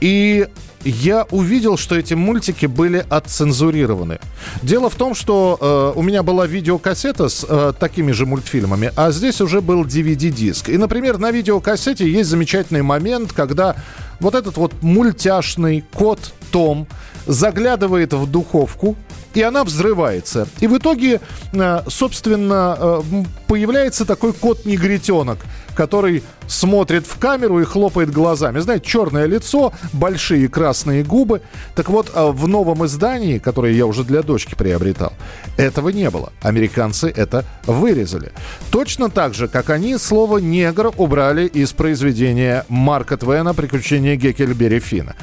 И 0.00 0.46
я 0.88 1.26
увидел, 1.30 1.76
что 1.76 1.96
эти 1.96 2.14
мультики 2.14 2.66
были 2.66 3.04
отцензурированы. 3.08 4.18
Дело 4.62 4.88
в 4.90 4.94
том, 4.94 5.14
что 5.14 5.58
э, 5.94 5.98
у 5.98 6.02
меня 6.02 6.22
была 6.22 6.46
видеокассета 6.46 7.28
с 7.28 7.44
э, 7.48 7.72
такими 7.78 8.12
же 8.12 8.26
мультфильмами, 8.26 8.92
а 8.96 9.10
здесь 9.10 9.40
уже 9.40 9.60
был 9.60 9.84
DVD-диск. 9.84 10.68
И, 10.68 10.78
например, 10.78 11.18
на 11.18 11.30
видеокассете 11.30 12.10
есть 12.10 12.30
замечательный 12.30 12.82
момент, 12.82 13.32
когда 13.32 13.76
вот 14.20 14.34
этот 14.34 14.56
вот 14.56 14.72
мультяшный 14.82 15.84
кот 15.92 16.32
Том 16.50 16.86
заглядывает 17.26 18.12
в 18.12 18.30
духовку, 18.30 18.96
и 19.34 19.42
она 19.42 19.64
взрывается. 19.64 20.48
И 20.60 20.66
в 20.66 20.78
итоге, 20.78 21.20
э, 21.52 21.82
собственно, 21.88 22.76
э, 22.78 23.02
появляется 23.46 24.04
такой 24.06 24.32
кот-негритенок, 24.32 25.38
который 25.76 26.22
смотрит 26.48 27.06
в 27.06 27.18
камеру 27.18 27.60
и 27.60 27.64
хлопает 27.64 28.10
глазами. 28.10 28.58
Знаете, 28.60 28.86
черное 28.86 29.26
лицо, 29.26 29.72
большие 29.92 30.48
красные 30.48 31.04
губы. 31.04 31.42
Так 31.74 31.88
вот, 31.88 32.10
а 32.14 32.32
в 32.32 32.48
новом 32.48 32.84
издании, 32.86 33.38
которое 33.38 33.72
я 33.72 33.86
уже 33.86 34.04
для 34.04 34.22
дочки 34.22 34.54
приобретал, 34.54 35.12
этого 35.56 35.90
не 35.90 36.10
было. 36.10 36.32
Американцы 36.40 37.12
это 37.14 37.44
вырезали. 37.66 38.32
Точно 38.70 39.10
так 39.10 39.34
же, 39.34 39.48
как 39.48 39.70
они 39.70 39.98
слово 39.98 40.38
«негр» 40.38 40.92
убрали 40.96 41.46
из 41.46 41.72
произведения 41.72 42.64
Марка 42.68 43.16
Твена 43.16 43.54
«Приключения 43.54 44.16
Геккельбери 44.16 44.78
Фина». 44.80 45.14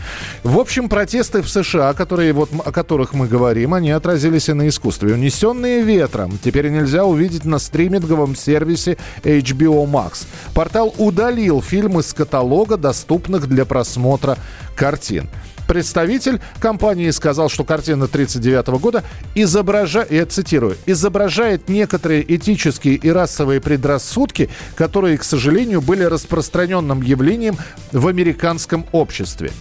В 0.43 0.59
общем, 0.59 0.89
протесты 0.89 1.41
в 1.41 1.49
США, 1.49 1.93
которые, 1.93 2.33
вот, 2.33 2.49
о 2.65 2.71
которых 2.71 3.13
мы 3.13 3.27
говорим, 3.27 3.73
они 3.73 3.91
отразились 3.91 4.49
и 4.49 4.53
на 4.53 4.67
искусстве. 4.67 5.13
Унесенные 5.13 5.81
ветром 5.81 6.37
теперь 6.43 6.69
нельзя 6.69 7.05
увидеть 7.05 7.45
на 7.45 7.59
стриминговом 7.59 8.35
сервисе 8.35 8.97
HBO 9.23 9.85
Max. 9.89 10.27
Портал 10.53 10.93
удалил 10.97 11.61
фильм 11.61 11.99
из 11.99 12.13
каталога 12.13 12.77
доступных 12.77 13.47
для 13.47 13.65
просмотра 13.65 14.37
картин. 14.75 15.29
Представитель 15.67 16.41
компании 16.59 17.09
сказал, 17.11 17.49
что 17.49 17.63
картина 17.63 18.05
1939 18.05 18.81
года 18.81 19.03
изображает, 19.33 20.11
я 20.11 20.25
цитирую, 20.25 20.77
изображает 20.85 21.69
некоторые 21.69 22.23
этические 22.35 22.95
и 22.95 23.09
расовые 23.09 23.61
предрассудки, 23.61 24.49
которые, 24.75 25.17
к 25.17 25.23
сожалению, 25.23 25.81
были 25.81 26.03
распространенным 26.03 27.01
явлением 27.01 27.57
в 27.91 28.07
американском 28.07 28.85
обществе. 28.91 29.51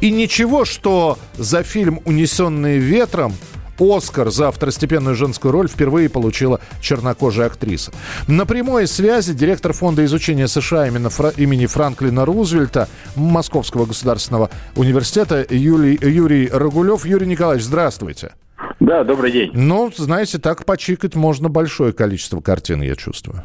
И 0.00 0.10
ничего, 0.10 0.64
что 0.64 1.18
за 1.36 1.62
фильм 1.62 2.00
«Унесенные 2.04 2.78
ветром» 2.78 3.34
Оскар 3.80 4.30
за 4.30 4.50
второстепенную 4.50 5.16
женскую 5.16 5.52
роль 5.52 5.68
впервые 5.68 6.08
получила 6.08 6.60
чернокожая 6.80 7.46
актриса. 7.46 7.92
На 8.28 8.46
прямой 8.46 8.86
связи 8.86 9.32
директор 9.32 9.72
Фонда 9.72 10.04
изучения 10.04 10.48
США 10.48 10.86
имени 10.88 11.66
Франклина 11.66 12.24
Рузвельта 12.24 12.88
Московского 13.16 13.86
государственного 13.86 14.50
университета 14.76 15.46
Юлий, 15.48 15.98
Юрий 16.00 16.48
Рогулев. 16.48 17.04
Юрий 17.06 17.26
Николаевич, 17.26 17.64
здравствуйте. 17.64 18.32
Да, 18.80 19.04
добрый 19.04 19.30
день. 19.30 19.50
Ну, 19.52 19.90
знаете, 19.94 20.38
так 20.38 20.64
почикать 20.64 21.14
можно 21.14 21.48
большое 21.48 21.92
количество 21.92 22.40
картин, 22.40 22.82
я 22.82 22.96
чувствую. 22.96 23.44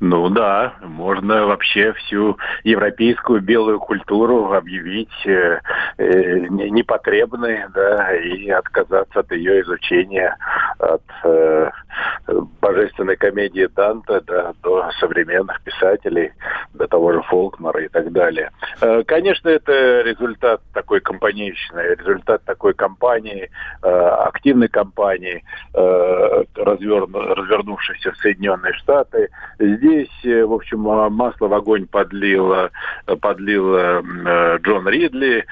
Ну 0.00 0.28
да, 0.28 0.74
можно 0.82 1.46
вообще 1.46 1.92
всю 1.94 2.36
европейскую 2.64 3.40
белую 3.40 3.78
культуру 3.78 4.52
объявить 4.52 5.26
э, 5.26 5.60
э, 5.98 6.38
непотребной, 6.48 7.64
да, 7.72 8.14
и 8.14 8.48
отказаться 8.50 9.20
от 9.20 9.32
ее 9.32 9.62
изучения, 9.62 10.36
от 10.78 11.02
э, 11.24 11.70
божественной 12.60 13.16
комедии 13.16 13.68
Данте 13.74 14.20
да, 14.26 14.52
до 14.62 14.90
современных 14.98 15.62
писателей, 15.62 16.32
до 16.72 16.86
того 16.86 17.12
же 17.12 17.22
Фолкнера 17.22 17.84
и 17.84 17.88
так 17.88 18.10
далее. 18.12 18.50
Э, 18.80 19.02
конечно, 19.04 19.48
это 19.48 20.02
результат 20.02 20.60
такой 20.72 21.00
компанейщины, 21.00 21.80
результат 21.98 22.42
такой 22.44 22.74
кампании, 22.74 23.50
э, 23.82 23.88
активной 23.88 24.68
кампании, 24.68 25.44
э, 25.74 26.44
разверну, 26.56 27.34
развернувшейся 27.34 28.12
в 28.12 28.16
Соединенные 28.16 28.72
Штаты. 28.74 29.28
Здесь, 29.58 29.83
в 29.84 30.52
общем, 30.52 30.80
масло 30.80 31.48
в 31.48 31.54
огонь 31.54 31.86
подлила 31.86 32.70
подлил 33.20 33.74
Джон 34.58 34.88
Ридли, 34.88 35.44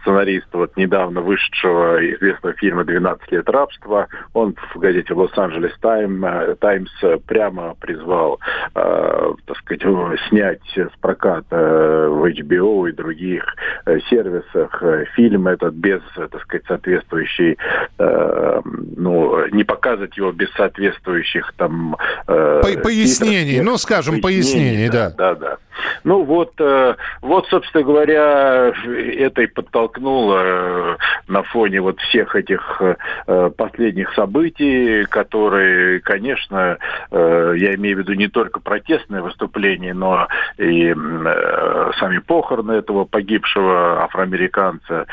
сценарист 0.00 0.48
вот 0.52 0.76
недавно 0.76 1.20
вышедшего 1.20 1.98
известного 2.14 2.54
фильма 2.54 2.82
«12 2.82 3.20
лет 3.30 3.48
рабства». 3.48 4.08
Он 4.34 4.54
в 4.74 4.78
газете 4.78 5.14
«Лос-Анджелес 5.14 5.72
Таймс» 5.80 6.90
прямо 7.26 7.74
призвал, 7.80 8.40
так 8.74 9.56
сказать, 9.58 9.82
снять 10.28 10.60
с 10.74 10.96
проката 11.00 12.08
в 12.10 12.24
HBO 12.24 12.88
и 12.88 12.92
других 12.92 13.44
сервисах 14.08 14.82
фильм 15.14 15.46
этот 15.46 15.74
без, 15.74 16.00
так 16.14 16.40
сказать, 16.42 16.66
соответствующей, 16.66 17.56
ну, 17.98 19.46
не 19.48 19.64
показывать 19.64 20.16
его 20.16 20.32
без 20.32 20.50
соответствующих 20.52 21.52
там... 21.56 21.96
Э, 22.26 22.60
пояснений, 23.60 23.72
ну, 23.72 23.78
скажем, 23.78 24.20
пояснений, 24.20 24.88
да. 24.88 25.10
Да, 25.10 25.34
да. 25.34 25.56
Ну 26.04 26.24
вот, 26.24 26.52
э, 26.58 26.94
вот, 27.22 27.46
собственно 27.48 27.84
говоря, 27.84 28.72
это 28.84 29.42
и 29.42 29.46
подтолкнуло 29.46 30.40
э, 30.42 30.96
на 31.28 31.42
фоне 31.42 31.80
вот 31.80 32.00
всех 32.00 32.36
этих 32.36 32.80
э, 32.80 33.50
последних 33.56 34.12
событий, 34.14 35.04
которые, 35.04 36.00
конечно, 36.00 36.78
я 37.10 37.74
имею 37.74 37.96
в 37.96 38.00
виду 38.00 38.14
не 38.14 38.28
только 38.28 38.60
протестные 38.60 39.22
выступления, 39.22 39.94
но 39.94 40.28
и 40.58 40.94
сами 41.98 42.18
похороны 42.18 42.72
этого 42.72 43.04
погибшего 43.04 44.02
афроамериканца, 44.04 45.06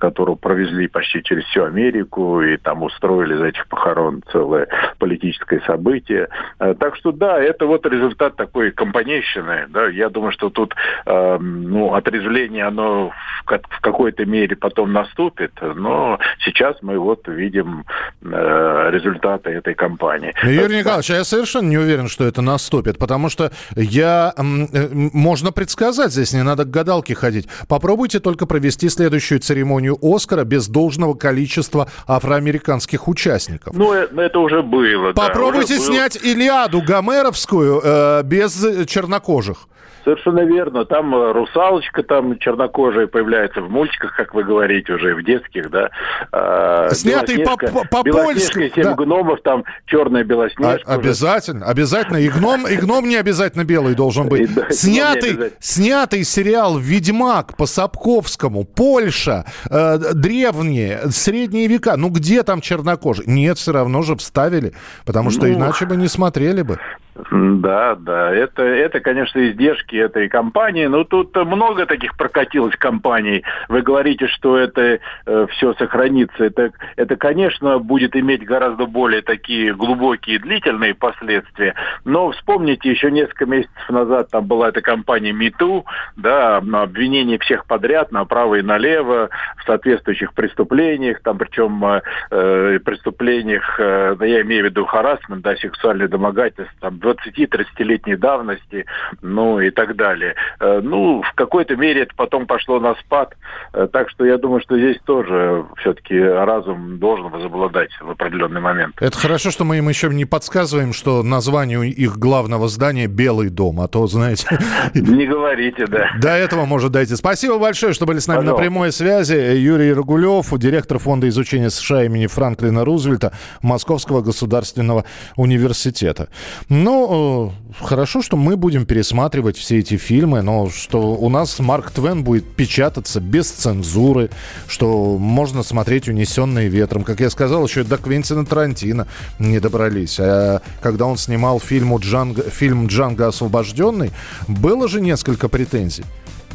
которого 0.00 0.34
провезли 0.36 0.88
почти 0.88 1.22
через 1.22 1.44
всю 1.44 1.64
Америку, 1.64 2.42
и 2.42 2.56
там 2.56 2.82
устроили 2.82 3.34
за 3.34 3.46
этих 3.46 3.66
похорон 3.68 4.22
целое 4.30 4.68
политическое 4.98 5.60
событие. 5.66 6.28
Так 6.58 6.96
что 6.96 7.12
да, 7.12 7.38
это 7.38 7.66
вот 7.66 7.86
результат 7.86 8.36
такой 8.36 8.70
компанейщины. 8.70 9.66
Да, 9.68 9.86
я 9.88 10.08
думаю, 10.14 10.32
что 10.32 10.48
тут 10.48 10.74
э, 11.04 11.38
ну, 11.38 11.94
отрезвление, 11.94 12.64
оно 12.64 13.10
в, 13.10 13.14
в 13.46 13.80
какой-то 13.80 14.24
мере 14.24 14.56
потом 14.56 14.92
наступит, 14.92 15.52
но 15.60 16.18
сейчас 16.44 16.76
мы 16.80 16.98
вот 16.98 17.28
видим 17.28 17.84
э, 18.22 18.90
результаты 18.90 19.50
этой 19.50 19.74
кампании. 19.74 20.32
Ну, 20.42 20.50
Юрий 20.50 20.78
Николаевич, 20.78 21.10
я 21.10 21.24
совершенно 21.24 21.68
не 21.68 21.78
уверен, 21.78 22.08
что 22.08 22.24
это 22.24 22.40
наступит, 22.40 22.98
потому 22.98 23.28
что 23.28 23.50
я... 23.76 24.32
Э, 24.36 24.88
можно 25.12 25.52
предсказать, 25.52 26.12
здесь 26.12 26.32
не 26.32 26.42
надо 26.42 26.64
к 26.64 26.70
гадалке 26.70 27.14
ходить. 27.14 27.48
Попробуйте 27.68 28.20
только 28.20 28.46
провести 28.46 28.88
следующую 28.88 29.40
церемонию 29.40 29.98
«Оскара» 30.00 30.44
без 30.44 30.68
должного 30.68 31.14
количества 31.14 31.88
афроамериканских 32.06 33.08
участников. 33.08 33.74
Ну, 33.76 33.92
э, 33.92 34.06
это 34.16 34.38
уже 34.38 34.62
было. 34.62 35.12
Попробуйте 35.12 35.76
да, 35.76 35.80
уже 35.80 35.92
снять 35.92 36.20
было. 36.20 36.30
Илиаду 36.30 36.82
Гомеровскую 36.82 37.80
э, 37.82 38.22
без 38.22 38.86
чернокожих. 38.86 39.68
Совершенно 40.04 40.40
верно. 40.40 40.84
Там 40.84 41.14
э, 41.14 41.32
русалочка 41.32 42.02
там 42.02 42.38
чернокожая 42.38 43.06
появляется 43.06 43.62
в 43.62 43.70
мультиках, 43.70 44.14
как 44.14 44.34
вы 44.34 44.44
говорите, 44.44 44.92
уже 44.92 45.14
в 45.14 45.24
детских, 45.24 45.70
да. 45.70 45.90
А, 46.30 46.90
Снятый 46.90 47.44
по-польски. 47.90 48.70
Семь 48.74 48.84
да. 48.84 48.94
гномов, 48.94 49.40
там 49.42 49.64
черная 49.86 50.22
белоснежка. 50.22 50.82
А, 50.86 50.94
обязательно, 50.94 51.66
обязательно. 51.66 52.18
И 52.18 52.28
гном, 52.28 52.66
и 52.66 52.76
гном 52.76 53.08
не 53.08 53.16
обязательно 53.16 53.64
белый 53.64 53.94
должен 53.94 54.28
быть. 54.28 54.50
снятый, 54.70 55.52
снятый 55.58 56.24
сериал 56.24 56.78
«Ведьмак» 56.78 57.56
по 57.56 57.64
Сапковскому, 57.64 58.64
Польша, 58.64 59.46
э, 59.70 59.98
древние, 60.12 61.10
средние 61.10 61.66
века. 61.66 61.96
Ну 61.96 62.10
где 62.10 62.42
там 62.42 62.60
чернокожий? 62.60 63.24
Нет, 63.26 63.56
все 63.56 63.72
равно 63.72 64.02
же 64.02 64.16
вставили, 64.16 64.74
потому 65.06 65.30
что 65.30 65.46
ну, 65.46 65.54
иначе 65.54 65.86
бы 65.86 65.96
не 65.96 66.08
смотрели 66.08 66.60
бы. 66.60 66.78
Да, 67.14 67.94
да, 67.94 68.34
это, 68.34 68.62
это, 68.62 68.98
конечно, 68.98 69.38
издержки 69.48 69.94
этой 69.94 70.28
компании, 70.28 70.86
но 70.86 71.04
тут 71.04 71.34
много 71.36 71.86
таких 71.86 72.16
прокатилось 72.16 72.74
компаний. 72.76 73.44
Вы 73.68 73.82
говорите, 73.82 74.26
что 74.26 74.58
это 74.58 74.98
э, 75.26 75.46
все 75.52 75.74
сохранится. 75.74 76.44
Это, 76.44 76.72
это, 76.96 77.14
конечно, 77.16 77.78
будет 77.78 78.16
иметь 78.16 78.44
гораздо 78.44 78.86
более 78.86 79.22
такие 79.22 79.74
глубокие 79.74 80.40
длительные 80.40 80.94
последствия. 80.94 81.74
Но 82.04 82.32
вспомните, 82.32 82.90
еще 82.90 83.12
несколько 83.12 83.46
месяцев 83.46 83.88
назад 83.88 84.30
там 84.30 84.46
была 84.46 84.70
эта 84.70 84.80
компания 84.80 85.32
МИТУ, 85.32 85.86
да, 86.16 86.56
обвинение 86.56 87.38
всех 87.38 87.66
подряд, 87.66 88.10
направо 88.10 88.56
и 88.56 88.62
налево, 88.62 89.30
в 89.58 89.64
соответствующих 89.66 90.34
преступлениях, 90.34 91.20
там 91.22 91.38
причем 91.38 91.84
э, 91.84 92.02
э 92.32 92.78
преступлениях, 92.84 93.78
э, 93.78 94.16
я 94.20 94.42
имею 94.42 94.64
в 94.64 94.66
виду 94.66 94.84
харасмент, 94.84 95.42
да, 95.42 95.54
сексуальное 95.56 96.08
домогательство, 96.08 96.74
там 96.80 96.98
20-30-летней 97.04 98.16
давности, 98.16 98.86
ну 99.22 99.60
и 99.60 99.70
так 99.70 99.96
далее. 99.96 100.34
Э, 100.60 100.80
ну, 100.82 101.22
в 101.22 101.32
какой-то 101.34 101.76
мере 101.76 102.02
это 102.02 102.14
потом 102.16 102.46
пошло 102.46 102.80
на 102.80 102.94
спад, 102.96 103.34
э, 103.72 103.88
так 103.92 104.10
что 104.10 104.24
я 104.24 104.38
думаю, 104.38 104.60
что 104.60 104.78
здесь 104.78 104.98
тоже 105.04 105.64
все-таки 105.78 106.18
разум 106.18 106.98
должен 106.98 107.28
возобладать 107.28 107.90
в 108.00 108.10
определенный 108.10 108.60
момент. 108.60 108.94
Это 109.00 109.18
хорошо, 109.18 109.50
что 109.50 109.64
мы 109.64 109.78
им 109.78 109.88
еще 109.88 110.08
не 110.08 110.24
подсказываем, 110.24 110.92
что 110.92 111.22
название 111.22 111.88
их 111.88 112.18
главного 112.18 112.68
здания 112.68 113.06
«Белый 113.06 113.50
дом», 113.50 113.80
а 113.80 113.88
то, 113.88 114.06
знаете... 114.06 114.46
Не 114.94 115.26
говорите, 115.26 115.86
да. 115.86 116.10
До 116.20 116.30
этого 116.30 116.64
может 116.64 116.92
дойти. 116.92 117.16
Спасибо 117.16 117.58
большое, 117.58 117.92
что 117.92 118.06
были 118.06 118.18
с 118.18 118.26
нами 118.26 118.38
Пожалуйста. 118.38 118.62
на 118.62 118.62
прямой 118.62 118.92
связи. 118.92 119.34
Юрий 119.56 119.92
Рогулев, 119.92 120.52
директор 120.58 120.98
Фонда 120.98 121.28
изучения 121.28 121.70
США 121.70 122.04
имени 122.04 122.26
Франклина 122.26 122.84
Рузвельта 122.84 123.32
Московского 123.62 124.22
государственного 124.22 125.04
университета. 125.36 126.28
Ну, 126.68 126.93
ну, 126.94 127.52
э, 127.80 127.84
хорошо, 127.84 128.22
что 128.22 128.36
мы 128.36 128.56
будем 128.56 128.86
пересматривать 128.86 129.56
все 129.56 129.78
эти 129.78 129.96
фильмы, 129.96 130.42
но 130.42 130.70
что 130.70 131.14
у 131.14 131.28
нас 131.28 131.58
Марк 131.58 131.90
Твен 131.90 132.22
будет 132.22 132.46
печататься 132.54 133.20
без 133.20 133.50
цензуры, 133.50 134.30
что 134.68 135.18
можно 135.18 135.62
смотреть 135.62 136.08
«Унесенные 136.08 136.68
ветром». 136.68 137.02
Как 137.02 137.20
я 137.20 137.30
сказал, 137.30 137.66
еще 137.66 137.82
до 137.82 137.98
Квентина 137.98 138.46
Тарантино 138.46 139.08
не 139.40 139.58
добрались. 139.58 140.20
А 140.20 140.60
когда 140.82 141.06
он 141.06 141.16
снимал 141.16 141.58
фильм 141.58 141.96
«Джанго», 141.96 142.42
фильм 142.42 142.86
«Джанго 142.86 143.26
освобожденный», 143.26 144.12
было 144.46 144.86
же 144.86 145.00
несколько 145.00 145.48
претензий. 145.48 146.04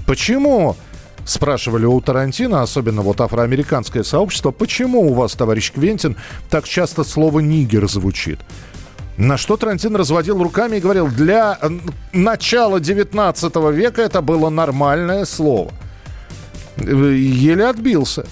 Почему 0.06 0.78
спрашивали 1.26 1.86
у 1.86 2.00
Тарантино, 2.00 2.62
особенно 2.62 3.02
вот 3.02 3.20
афроамериканское 3.20 4.04
сообщество, 4.04 4.52
почему 4.52 5.12
у 5.12 5.14
вас, 5.14 5.34
товарищ 5.34 5.72
Квентин, 5.74 6.16
так 6.50 6.66
часто 6.66 7.04
слово 7.04 7.42
«нигер» 7.42 7.90
звучит? 7.90 8.40
На 9.20 9.36
что 9.36 9.58
Тарантино 9.58 10.00
разводил 10.00 10.42
руками 10.42 10.78
и 10.78 10.80
говорил, 10.80 11.10
для 11.10 11.58
э, 11.62 11.70
начала 12.14 12.80
19 12.80 13.54
века 13.74 14.02
это 14.02 14.22
было 14.22 14.50
нормальное 14.50 15.26
слово. 15.26 15.72
Еле 16.78 17.66
отбился. 17.66 18.26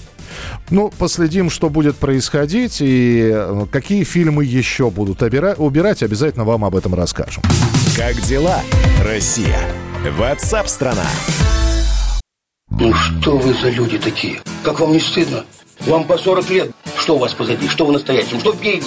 Ну, 0.70 0.90
последим, 0.98 1.50
что 1.50 1.68
будет 1.68 1.96
происходить 1.96 2.78
и 2.80 3.30
э, 3.30 3.66
какие 3.70 4.02
фильмы 4.02 4.46
еще 4.46 4.88
будут 4.88 5.20
убирать. 5.20 6.02
Обязательно 6.02 6.46
вам 6.46 6.64
об 6.64 6.74
этом 6.74 6.94
расскажем. 6.94 7.42
Как 7.94 8.18
дела, 8.22 8.62
Россия? 9.04 9.60
Ватсап-страна! 10.16 11.04
Ну 12.70 12.94
что 12.94 13.36
вы 13.36 13.52
за 13.52 13.68
люди 13.68 13.98
такие? 13.98 14.40
Как 14.62 14.80
вам 14.80 14.92
не 14.92 15.00
стыдно? 15.00 15.44
Вам 15.80 16.04
по 16.04 16.16
40 16.16 16.48
лет. 16.48 16.70
Что 16.96 17.16
у 17.16 17.18
вас 17.18 17.34
позади? 17.34 17.68
Что 17.68 17.84
вы 17.84 17.92
настоящем? 17.92 18.40
Что 18.40 18.54
впереди? 18.54 18.86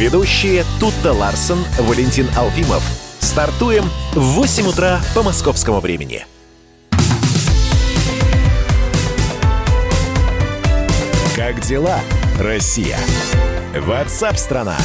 Ведущие 0.00 0.64
Тутта 0.80 1.12
Ларсон, 1.12 1.62
Валентин 1.78 2.26
Алфимов. 2.34 2.82
Стартуем 3.18 3.84
в 4.14 4.20
8 4.20 4.66
утра 4.66 4.98
по 5.14 5.22
московскому 5.22 5.80
времени. 5.80 6.24
Как 11.36 11.60
дела, 11.60 12.00
Россия? 12.38 12.96
Ватсап-страна! 13.76 14.78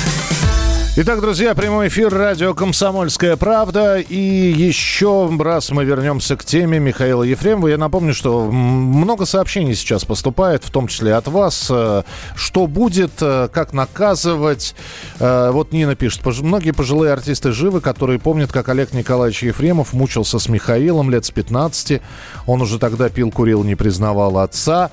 Итак, 0.97 1.19
друзья, 1.19 1.53
прямой 1.55 1.89
эфир 1.89 2.07
радио 2.07 2.53
«Комсомольская 2.53 3.35
правда». 3.35 3.99
И 3.99 4.15
еще 4.15 5.29
раз 5.37 5.69
мы 5.71 5.83
вернемся 5.83 6.37
к 6.37 6.45
теме 6.45 6.79
Михаила 6.79 7.23
Ефремова. 7.23 7.67
Я 7.67 7.77
напомню, 7.77 8.13
что 8.13 8.45
много 8.49 9.25
сообщений 9.25 9.75
сейчас 9.75 10.05
поступает, 10.05 10.63
в 10.63 10.71
том 10.71 10.87
числе 10.87 11.15
от 11.15 11.27
вас. 11.27 11.67
Э, 11.69 12.03
что 12.37 12.67
будет, 12.67 13.11
э, 13.19 13.49
как 13.51 13.73
наказывать. 13.73 14.73
Э, 15.19 15.51
вот 15.51 15.73
Нина 15.73 15.97
пишет. 15.97 16.25
Многие 16.25 16.71
пожилые 16.71 17.11
артисты 17.11 17.51
живы, 17.51 17.81
которые 17.81 18.17
помнят, 18.17 18.53
как 18.53 18.69
Олег 18.69 18.93
Николаевич 18.93 19.43
Ефремов 19.43 19.91
мучился 19.91 20.39
с 20.39 20.47
Михаилом 20.47 21.09
лет 21.09 21.25
с 21.25 21.31
15. 21.31 22.01
Он 22.45 22.61
уже 22.61 22.79
тогда 22.79 23.09
пил, 23.09 23.31
курил, 23.31 23.65
не 23.65 23.75
признавал 23.75 24.37
отца. 24.37 24.91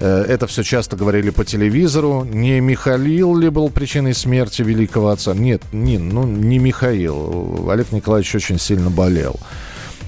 Э, 0.00 0.24
это 0.28 0.46
все 0.46 0.62
часто 0.62 0.96
говорили 0.96 1.30
по 1.30 1.44
телевизору. 1.44 2.24
Не 2.24 2.60
Михаил 2.60 3.36
ли 3.36 3.48
был 3.48 3.70
причиной 3.70 4.14
смерти 4.14 4.62
великого 4.62 5.08
отца? 5.08 5.34
Нет, 5.34 5.62
не, 5.72 5.98
ну, 5.98 6.24
не 6.24 6.58
Михаил. 6.58 7.68
Олег 7.70 7.92
Николаевич 7.92 8.34
очень 8.34 8.58
сильно 8.58 8.90
болел. 8.90 9.38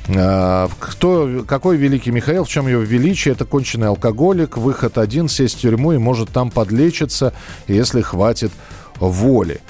А, 0.08 0.68
кто, 0.78 1.44
какой 1.46 1.76
великий 1.76 2.10
Михаил, 2.10 2.44
в 2.44 2.48
чем 2.48 2.68
его 2.68 2.82
величие? 2.82 3.32
Это 3.32 3.44
конченый 3.44 3.88
алкоголик, 3.88 4.56
выход 4.56 4.98
один, 4.98 5.28
сесть 5.28 5.58
в 5.58 5.60
тюрьму 5.60 5.92
и 5.92 5.98
может 5.98 6.30
там 6.30 6.50
подлечиться, 6.50 7.32
если 7.66 8.00
хватит 8.02 8.52
воли. 9.00 9.60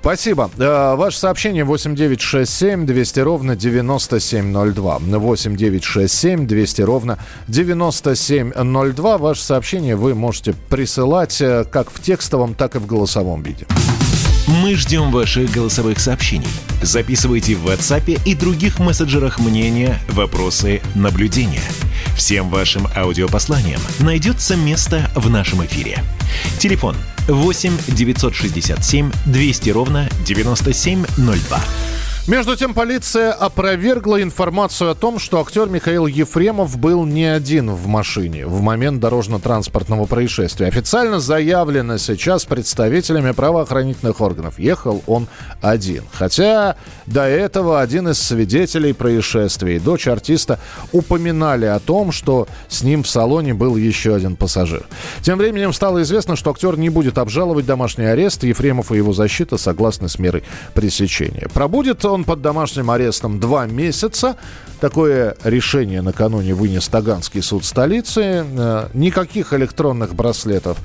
Спасибо. 0.00 0.50
Э, 0.58 0.94
ваше 0.96 1.18
сообщение 1.18 1.64
8967 1.64 2.86
200 2.86 3.20
ровно 3.20 3.56
9702. 3.56 4.98
8967 4.98 6.46
200 6.46 6.82
ровно 6.82 7.18
9702. 7.48 9.18
Ваше 9.18 9.42
сообщение 9.42 9.96
вы 9.96 10.14
можете 10.14 10.54
присылать 10.70 11.40
э, 11.40 11.64
как 11.64 11.90
в 11.90 12.00
текстовом, 12.00 12.54
так 12.54 12.76
и 12.76 12.78
в 12.78 12.86
голосовом 12.86 13.42
виде. 13.42 13.66
Мы 14.62 14.76
ждем 14.76 15.10
ваших 15.10 15.50
голосовых 15.52 16.00
сообщений. 16.00 16.48
Записывайте 16.80 17.54
в 17.54 17.66
WhatsApp 17.66 18.18
и 18.24 18.34
других 18.34 18.78
мессенджерах 18.78 19.38
мнения, 19.38 19.98
вопросы, 20.08 20.80
наблюдения. 20.94 21.60
Всем 22.16 22.48
вашим 22.48 22.88
аудиопосланиям 22.96 23.80
найдется 23.98 24.56
место 24.56 25.10
в 25.14 25.28
нашем 25.28 25.66
эфире. 25.66 26.02
Телефон 26.58 26.96
8 26.96 27.17
967 27.28 29.12
200 29.26 29.70
ровно 29.70 30.08
9702. 30.24 31.60
Между 32.28 32.56
тем, 32.56 32.74
полиция 32.74 33.32
опровергла 33.32 34.22
информацию 34.22 34.90
о 34.90 34.94
том, 34.94 35.18
что 35.18 35.40
актер 35.40 35.70
Михаил 35.70 36.06
Ефремов 36.06 36.76
был 36.76 37.06
не 37.06 37.24
один 37.24 37.70
в 37.70 37.86
машине 37.86 38.46
в 38.46 38.60
момент 38.60 39.00
дорожно-транспортного 39.00 40.04
происшествия. 40.04 40.66
Официально 40.66 41.20
заявлено 41.20 41.96
сейчас 41.96 42.44
представителями 42.44 43.30
правоохранительных 43.30 44.20
органов. 44.20 44.58
Ехал 44.58 45.02
он 45.06 45.26
один. 45.62 46.04
Хотя 46.12 46.76
до 47.06 47.22
этого 47.22 47.80
один 47.80 48.08
из 48.08 48.18
свидетелей 48.18 48.92
происшествия, 48.92 49.80
дочь 49.80 50.06
артиста, 50.06 50.60
упоминали 50.92 51.64
о 51.64 51.78
том, 51.78 52.12
что 52.12 52.46
с 52.68 52.82
ним 52.82 53.04
в 53.04 53.08
салоне 53.08 53.54
был 53.54 53.76
еще 53.76 54.14
один 54.14 54.36
пассажир. 54.36 54.86
Тем 55.22 55.38
временем 55.38 55.72
стало 55.72 56.02
известно, 56.02 56.36
что 56.36 56.50
актер 56.50 56.76
не 56.76 56.90
будет 56.90 57.16
обжаловать 57.16 57.64
домашний 57.64 58.04
арест. 58.04 58.44
Ефремов 58.44 58.92
и 58.92 58.96
его 58.96 59.14
защита 59.14 59.56
согласны 59.56 60.10
с 60.10 60.18
мерой 60.18 60.44
пресечения. 60.74 61.48
Пробудет 61.54 62.04
он 62.04 62.17
он 62.18 62.24
под 62.24 62.42
домашним 62.42 62.90
арестом 62.90 63.38
два 63.38 63.66
месяца. 63.66 64.36
Такое 64.80 65.36
решение 65.44 66.02
накануне 66.02 66.54
вынес 66.54 66.88
Таганский 66.88 67.42
суд 67.42 67.64
столицы. 67.64 68.44
Э, 68.44 68.88
никаких 68.92 69.52
электронных 69.52 70.14
браслетов 70.14 70.78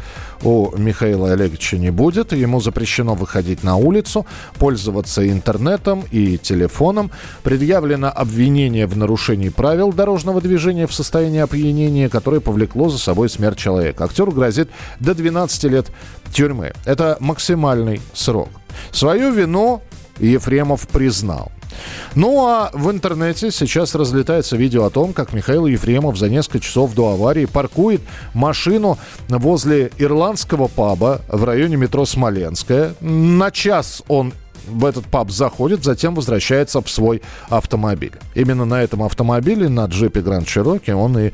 у 0.44 0.76
Михаила 0.78 1.32
Олеговича 1.32 1.78
не 1.78 1.92
будет. 1.92 2.34
Ему 2.34 2.62
запрещено 2.62 3.16
выходить 3.16 3.64
на 3.64 3.76
улицу, 3.76 4.26
пользоваться 4.60 5.28
интернетом 5.28 6.04
и 6.12 6.38
телефоном. 6.38 7.12
Предъявлено 7.44 8.12
обвинение 8.16 8.86
в 8.86 8.96
нарушении 8.96 9.50
правил 9.50 9.92
дорожного 9.92 10.40
движения 10.42 10.88
в 10.88 10.94
состоянии 10.94 11.40
опьянения, 11.40 12.10
которое 12.10 12.42
повлекло 12.42 12.90
за 12.90 12.98
собой 13.00 13.30
смерть 13.30 13.58
человека. 13.58 14.06
Актеру 14.06 14.32
грозит 14.32 14.70
до 15.00 15.16
12 15.16 15.64
лет 15.66 15.88
тюрьмы. 16.32 16.74
Это 16.86 17.18
максимальный 17.20 18.02
срок. 18.14 18.50
Свою 18.92 19.32
вину 19.32 19.82
Ефремов 20.20 20.88
признал. 20.88 21.52
Ну 22.16 22.48
а 22.48 22.70
в 22.74 22.92
интернете 22.92 23.52
сейчас 23.52 23.96
разлетается 23.96 24.56
видео 24.56 24.86
о 24.86 24.90
том, 24.90 25.14
как 25.14 25.34
Михаил 25.34 25.66
Ефремов 25.66 26.18
за 26.18 26.30
несколько 26.30 26.60
часов 26.60 26.94
до 26.94 27.10
аварии 27.10 27.46
паркует 27.46 28.02
машину 28.34 28.98
возле 29.28 29.92
ирландского 29.98 30.68
паба 30.68 31.22
в 31.28 31.44
районе 31.44 31.76
метро 31.76 32.06
Смоленская. 32.06 32.94
На 33.02 33.52
час 33.52 34.04
он 34.08 34.34
в 34.68 34.86
этот 34.86 35.06
паб 35.06 35.30
заходит, 35.30 35.84
затем 35.84 36.16
возвращается 36.16 36.82
в 36.82 36.90
свой 36.90 37.22
автомобиль. 37.50 38.14
Именно 38.34 38.66
на 38.66 38.82
этом 38.82 39.04
автомобиле, 39.04 39.68
на 39.68 39.86
джипе 39.86 40.22
Гранд 40.22 40.48
Чироки, 40.48 40.92
он 40.92 41.18
и 41.18 41.32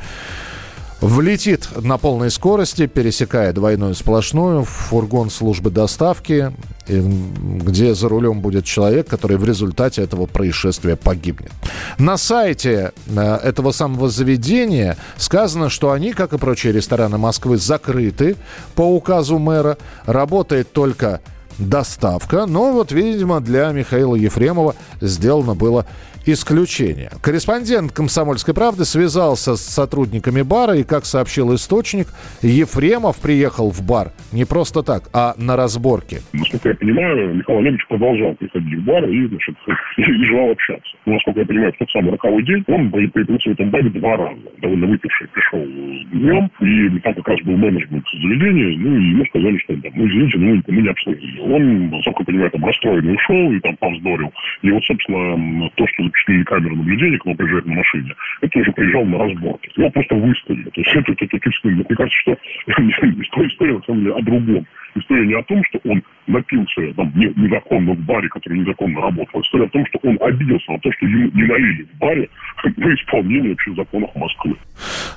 влетит 1.02 1.70
на 1.82 1.98
полной 1.98 2.32
скорости, 2.32 2.88
пересекая 2.88 3.54
двойную 3.54 3.96
сплошную 3.96 4.64
в 4.64 4.70
фургон 4.70 5.30
службы 5.30 5.70
доставки, 5.70 6.52
где 6.88 7.94
за 7.94 8.10
рулем 8.10 8.42
будет 8.42 8.66
человек, 8.66 9.08
который 9.08 9.38
в 9.38 9.46
результате 9.46 10.02
этого 10.02 10.26
происшествия 10.26 10.96
погибнет. 10.96 11.52
На 11.98 12.18
сайте 12.18 12.94
э, 13.08 13.36
этого 13.44 13.72
самого 13.72 14.10
заведения 14.10 14.98
сказано, 15.18 15.70
что 15.70 15.92
они, 15.92 16.14
как 16.14 16.34
и 16.34 16.38
прочие 16.38 16.74
рестораны 16.74 17.18
Москвы, 17.18 17.58
закрыты 17.58 18.36
по 18.76 18.82
указу 18.82 19.38
мэра. 19.38 19.78
Работает 20.06 20.72
только 20.72 21.22
доставка. 21.60 22.46
Но 22.46 22.72
вот, 22.72 22.92
видимо, 22.92 23.42
для 23.42 23.70
Михаила 23.72 24.16
Ефремова 24.16 24.76
сделано 25.02 25.56
было 25.56 25.86
исключение. 26.32 27.12
Корреспондент 27.22 27.92
«Комсомольской 27.92 28.54
правды» 28.54 28.86
связался 28.86 29.56
с 29.56 29.62
сотрудниками 29.62 30.42
бара, 30.42 30.76
и, 30.76 30.84
как 30.84 31.06
сообщил 31.06 31.54
источник, 31.56 32.08
Ефремов 32.42 33.18
приехал 33.20 33.70
в 33.72 33.82
бар 33.82 34.12
не 34.32 34.46
просто 34.46 34.84
так, 34.84 35.04
а 35.14 35.34
на 35.38 35.56
разборке. 35.56 36.22
Насколько 36.34 36.70
я 36.70 36.76
понимаю, 36.76 37.36
Михаил 37.36 37.60
Олегович 37.60 37.88
продолжал 37.88 38.36
приходить 38.36 38.80
в 38.80 38.84
бар 38.84 39.06
и, 39.06 39.28
значит, 39.28 39.56
и 40.00 40.26
желал 40.26 40.52
общаться. 40.52 40.98
Но, 41.06 41.14
насколько 41.14 41.40
я 41.42 41.46
понимаю, 41.46 41.74
в 41.74 41.78
тот 41.78 41.90
самый 41.92 42.12
роковой 42.12 42.44
день 42.44 42.64
он 42.68 42.92
появился 42.92 43.50
в 43.50 43.54
этом 43.54 43.70
баре 43.70 43.90
два 43.90 44.18
раза. 44.18 44.42
Довольно 44.58 44.88
выпивший 44.88 45.28
пришел 45.28 45.66
днем, 46.12 46.50
и 46.62 47.00
там 47.00 47.14
как 47.16 47.28
раз 47.28 47.42
был 47.42 47.58
менеджмент 47.58 48.06
заведения, 48.14 48.78
ну, 48.78 48.98
и 48.98 49.10
ему 49.10 49.26
сказали, 49.26 49.58
что, 49.58 49.74
ну, 49.74 50.08
извините, 50.08 50.38
ну, 50.38 50.62
мы 50.68 50.82
не 50.82 50.90
обслужили. 50.90 51.40
Он, 51.40 51.90
насколько 51.90 52.22
я 52.22 52.26
понимаю, 52.26 52.52
там 52.52 52.66
расстроенный 52.66 53.16
ушел 53.16 53.52
и 53.52 53.60
там 53.60 53.76
повздорил. 53.78 54.32
И 54.62 54.72
вот, 54.72 54.84
собственно, 54.86 55.70
то, 55.76 55.88
что 55.88 56.04
запечатлели 56.04 56.44
камеры 56.44 56.76
наблюдения, 56.76 57.18
когда 57.18 57.32
он 57.32 57.38
приезжает 57.38 57.66
на 57.66 57.74
машине, 57.74 58.16
это 58.42 58.60
уже 58.60 58.72
приезжал 58.72 59.06
на 59.06 59.18
разборки. 59.18 59.72
Его 59.76 59.90
просто 59.90 60.16
выставили. 60.16 60.70
То 60.70 60.82
есть 60.82 60.96
это, 60.96 61.12
это, 61.12 61.26
это, 61.26 61.38
это 61.38 61.68
мне 61.68 61.84
кажется, 61.84 62.20
что 62.20 62.38
история, 63.50 63.74
на 63.74 63.82
самом 63.84 64.02
деле, 64.02 64.14
о 64.14 64.22
другом. 64.22 64.66
История 64.96 65.28
не 65.28 65.34
о 65.34 65.44
том, 65.44 65.62
что 65.66 65.80
он 65.90 66.04
напился 66.28 66.94
там, 66.96 67.12
незаконно 67.16 67.94
в 67.94 68.00
баре, 68.00 68.30
который 68.30 68.60
незаконно 68.60 69.02
работал. 69.02 69.42
История 69.42 69.66
о 69.66 69.70
том, 69.70 69.86
что 69.88 70.00
он 70.04 70.18
обиделся 70.22 70.72
на 70.72 70.80
то, 70.80 70.92
что 70.92 71.06
ему 71.06 71.32
не 71.34 71.44
налили 71.44 71.84
в 71.84 71.98
баре 71.98 72.30
на 72.78 72.94
исполнение 72.94 73.52
вообще 73.52 73.74
законов 73.76 74.16
Москвы. 74.16 74.56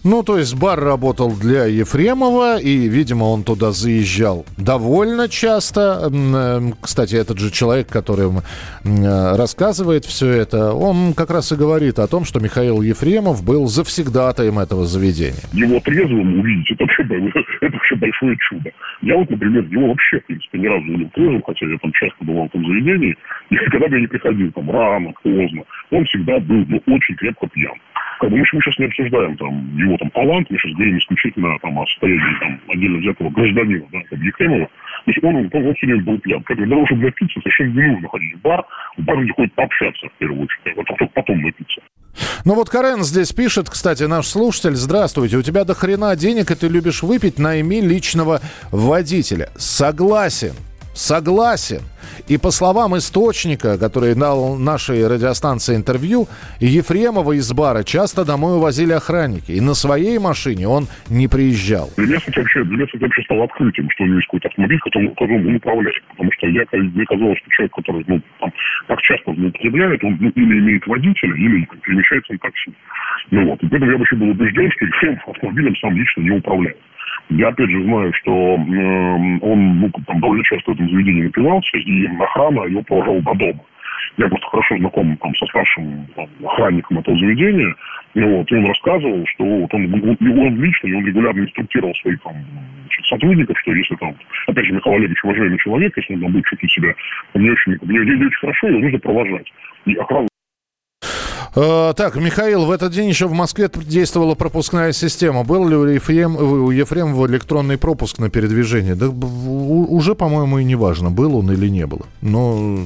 Ну, 0.05 0.23
то 0.23 0.39
есть 0.39 0.59
бар 0.59 0.81
работал 0.81 1.33
для 1.39 1.67
Ефремова, 1.67 2.59
и, 2.61 2.89
видимо, 2.89 3.25
он 3.25 3.45
туда 3.45 3.73
заезжал 3.73 4.45
довольно 4.57 5.29
часто. 5.29 6.11
Эм, 6.13 6.75
кстати, 6.81 7.15
этот 7.15 7.39
же 7.39 7.51
человек, 7.53 7.89
который 7.89 8.29
э, 8.29 9.37
рассказывает 9.37 10.05
все 10.05 10.29
это, 10.29 10.73
он 10.73 11.15
как 11.15 11.31
раз 11.31 11.53
и 11.53 11.57
говорит 11.57 11.99
о 11.99 12.09
том, 12.09 12.25
что 12.25 12.41
Михаил 12.41 12.83
Ефремов 12.83 13.45
был 13.45 13.67
завсегдатаем 13.67 14.59
этого 14.59 14.85
заведения. 14.87 15.43
Его 15.53 15.79
трезвым 15.81 16.41
увидеть, 16.41 16.71
это 16.73 16.85
вообще, 16.85 17.03
это 17.61 17.73
вообще 17.73 17.97
большое 17.97 18.37
чудо. 18.49 18.71
Я 19.03 19.17
вот, 19.17 19.31
например, 19.31 19.62
его 19.71 19.89
вообще, 19.89 20.21
в 20.21 20.27
принципе, 20.27 20.59
ни 20.59 20.67
разу 20.67 20.85
не 20.85 21.05
трезвым, 21.07 21.43
хотя 21.43 21.67
я 21.67 21.79
там 21.79 21.93
часто 21.93 22.25
бывал 22.25 22.45
в 22.45 22.47
этом 22.47 22.67
заведении, 22.67 23.17
и 23.51 23.57
когда 23.57 23.89
бы 23.89 23.95
я 23.97 24.01
не 24.01 24.07
приходил 24.07 24.53
там 24.53 24.71
рано, 24.71 25.13
поздно, 25.23 25.63
он 25.91 26.05
всегда 26.07 26.39
был 26.41 26.65
ну, 26.69 26.83
очень 26.87 27.15
крепко 27.17 27.47
пьян. 27.49 27.75
Бы 28.31 28.37
мы, 28.37 28.45
сейчас 28.45 28.79
не 28.79 28.87
обсуждаем 28.87 29.37
там 29.37 29.77
его 29.77 29.97
там 29.97 30.11
талант, 30.11 30.49
мы 30.51 30.59
сейчас 30.59 30.73
говорим 30.75 30.99
исключительно 30.99 31.59
там, 31.61 31.79
о 31.79 31.87
состоянии 31.87 32.39
там, 32.41 32.61
отдельно 32.69 32.99
взятого 32.99 33.31
гражданина, 33.31 33.85
да, 33.93 33.99
там, 34.11 34.23
Ефремова. 34.23 34.67
То 34.67 35.11
есть 35.11 35.25
он, 35.25 35.37
он, 35.37 35.51
он 35.53 35.75
все 35.75 35.87
время 35.87 36.03
был 36.05 36.19
пьян. 36.19 36.43
Как 36.45 36.57
для 36.57 36.69
того, 36.69 36.87
чтобы 36.87 37.03
напиться, 37.03 37.41
совершенно 37.41 37.81
не 37.81 37.87
нужно 37.89 38.09
ходить 38.09 38.35
в 38.37 38.41
бар. 38.43 38.65
В 38.97 39.03
бар 39.03 39.19
люди 39.19 39.33
ходят 39.33 39.53
пообщаться 39.55 40.07
в 40.07 40.13
первую 40.19 40.43
очередь, 40.43 40.79
а 40.79 40.85
только 40.85 41.07
потом 41.07 41.43
напиться. 41.43 41.81
Ну 42.45 42.55
вот 42.55 42.69
Карен 42.69 43.03
здесь 43.03 43.33
пишет, 43.33 43.69
кстати, 43.71 44.05
наш 44.05 44.27
слушатель, 44.27 44.75
здравствуйте, 44.75 45.37
у 45.37 45.43
тебя 45.43 45.65
до 45.65 45.75
хрена 45.75 46.15
денег, 46.17 46.51
и 46.51 46.55
ты 46.55 46.69
любишь 46.69 47.03
выпить, 47.03 47.39
найми 47.39 47.81
личного 47.81 48.41
водителя. 48.71 49.49
Согласен. 49.57 50.53
Согласен. 50.95 51.83
И 52.29 52.39
по 52.39 52.51
словам 52.51 52.97
источника, 52.97 53.79
который 53.79 54.15
дал 54.15 54.57
нашей 54.57 55.07
радиостанции 55.07 55.75
интервью, 55.77 56.27
Ефремова 56.61 57.33
из 57.33 57.53
бара 57.53 57.83
часто 57.83 58.25
домой 58.25 58.57
увозили 58.57 58.93
охранники. 58.93 59.53
И 59.53 59.61
на 59.61 59.75
своей 59.75 60.19
машине 60.19 60.69
он 60.69 60.87
не 61.09 61.29
приезжал. 61.29 61.91
Для 61.97 62.07
меня, 62.07 62.19
кстати, 62.19 62.39
вообще, 62.39 62.65
для 62.65 62.77
меня, 62.77 62.87
вообще 63.01 63.23
стало 63.23 63.45
открытием, 63.45 63.89
что 63.91 64.05
у 64.05 64.07
него 64.07 64.17
есть 64.17 64.27
какой-то 64.27 64.49
автомобиль, 64.49 64.81
которым, 64.81 65.09
которым 65.11 65.47
он 65.47 65.55
управляет. 65.57 66.03
Потому 66.11 66.31
что 66.33 66.47
я, 66.49 66.65
мне 66.73 67.05
казалось, 67.07 67.39
что 67.39 67.51
человек, 67.51 67.75
который 67.75 68.05
ну, 68.07 68.23
там, 68.41 68.53
так 68.89 69.01
часто 69.03 69.35
злоупотребляет, 69.35 70.05
он 70.05 70.19
ну, 70.21 70.29
или 70.31 70.59
имеет 70.59 70.87
водителя, 70.87 71.35
или 71.35 71.69
перемещается 71.83 72.33
на 72.33 72.39
такси. 72.39 72.73
Ну 73.31 73.47
вот. 73.49 73.63
И 73.63 73.69
поэтому 73.69 73.91
я 73.91 73.99
вообще 73.99 74.17
был 74.17 74.29
убежден, 74.29 74.71
что 74.73 74.85
Ефремов 74.85 75.29
автомобилем 75.29 75.77
сам 75.77 75.97
лично 75.97 76.21
не 76.21 76.31
управляет. 76.31 76.77
Я 77.39 77.49
опять 77.49 77.71
же 77.71 77.83
знаю, 77.85 78.13
что 78.15 78.31
э, 78.33 79.39
он 79.41 79.81
ну, 79.81 79.91
там, 80.07 80.21
довольно 80.21 80.45
часто 80.45 80.71
в 80.71 80.75
этом 80.75 80.89
заведении 80.91 81.25
напивался, 81.25 81.77
и 81.79 82.07
охрана 82.19 82.65
его 82.65 82.83
положила 82.83 83.23
до 83.23 83.35
дома. 83.35 83.61
Я 84.19 84.29
просто 84.29 84.47
хорошо 84.49 84.77
знаком 84.77 85.17
там, 85.17 85.35
со 85.37 85.47
старшим 85.47 86.07
там, 86.15 86.29
охранником 86.45 86.99
этого 86.99 87.17
заведения, 87.17 87.75
и, 88.15 88.21
вот, 88.21 88.51
и 88.51 88.55
он 88.55 88.67
рассказывал, 88.67 89.25
что 89.27 89.45
вот 89.45 89.73
он, 89.73 89.95
он, 89.95 90.39
он 90.39 90.63
лично, 90.63 90.89
и 90.89 90.93
он 90.93 91.07
регулярно 91.07 91.41
инструктировал 91.41 91.95
своих 91.95 92.21
там, 92.21 92.35
сотрудников, 93.09 93.59
что 93.61 93.73
если 93.73 93.95
там, 93.97 94.15
опять 94.49 94.67
же, 94.67 94.73
Михаил 94.75 94.97
Олегович 94.97 95.25
уважаемый 95.25 95.59
человек, 95.59 95.97
если 95.97 96.15
он 96.15 96.21
там 96.21 96.33
будет 96.33 96.45
чувствовать 96.45 96.73
себя 96.73 96.95
не 97.35 97.51
очень, 97.51 97.79
не, 97.83 97.99
не, 97.99 98.27
очень 98.27 98.41
хорошо, 98.41 98.69
его 98.69 98.81
нужно 98.81 98.99
провожать. 98.99 99.53
И 99.87 99.95
охрана 99.95 100.29
так, 101.55 102.17
Михаил, 102.17 102.65
в 102.65 102.71
этот 102.71 102.93
день 102.93 103.09
еще 103.09 103.27
в 103.27 103.33
Москве 103.33 103.71
действовала 103.75 104.35
пропускная 104.35 104.93
система. 104.93 105.45
Был 105.45 105.69
ли 105.69 105.77
у, 105.77 105.87
Ефрем, 105.87 106.37
у 106.37 106.71
Ефремова 106.71 107.27
электронный 107.27 107.77
пропуск 107.79 108.19
на 108.19 108.31
передвижение? 108.31 108.95
Да 108.95 109.09
уже, 109.09 110.15
по-моему, 110.15 110.59
и 110.59 110.65
не 110.65 110.75
важно, 110.75 111.11
был 111.11 111.37
он 111.37 111.53
или 111.53 111.69
не 111.69 111.87
был. 111.87 112.07
Но 112.21 112.85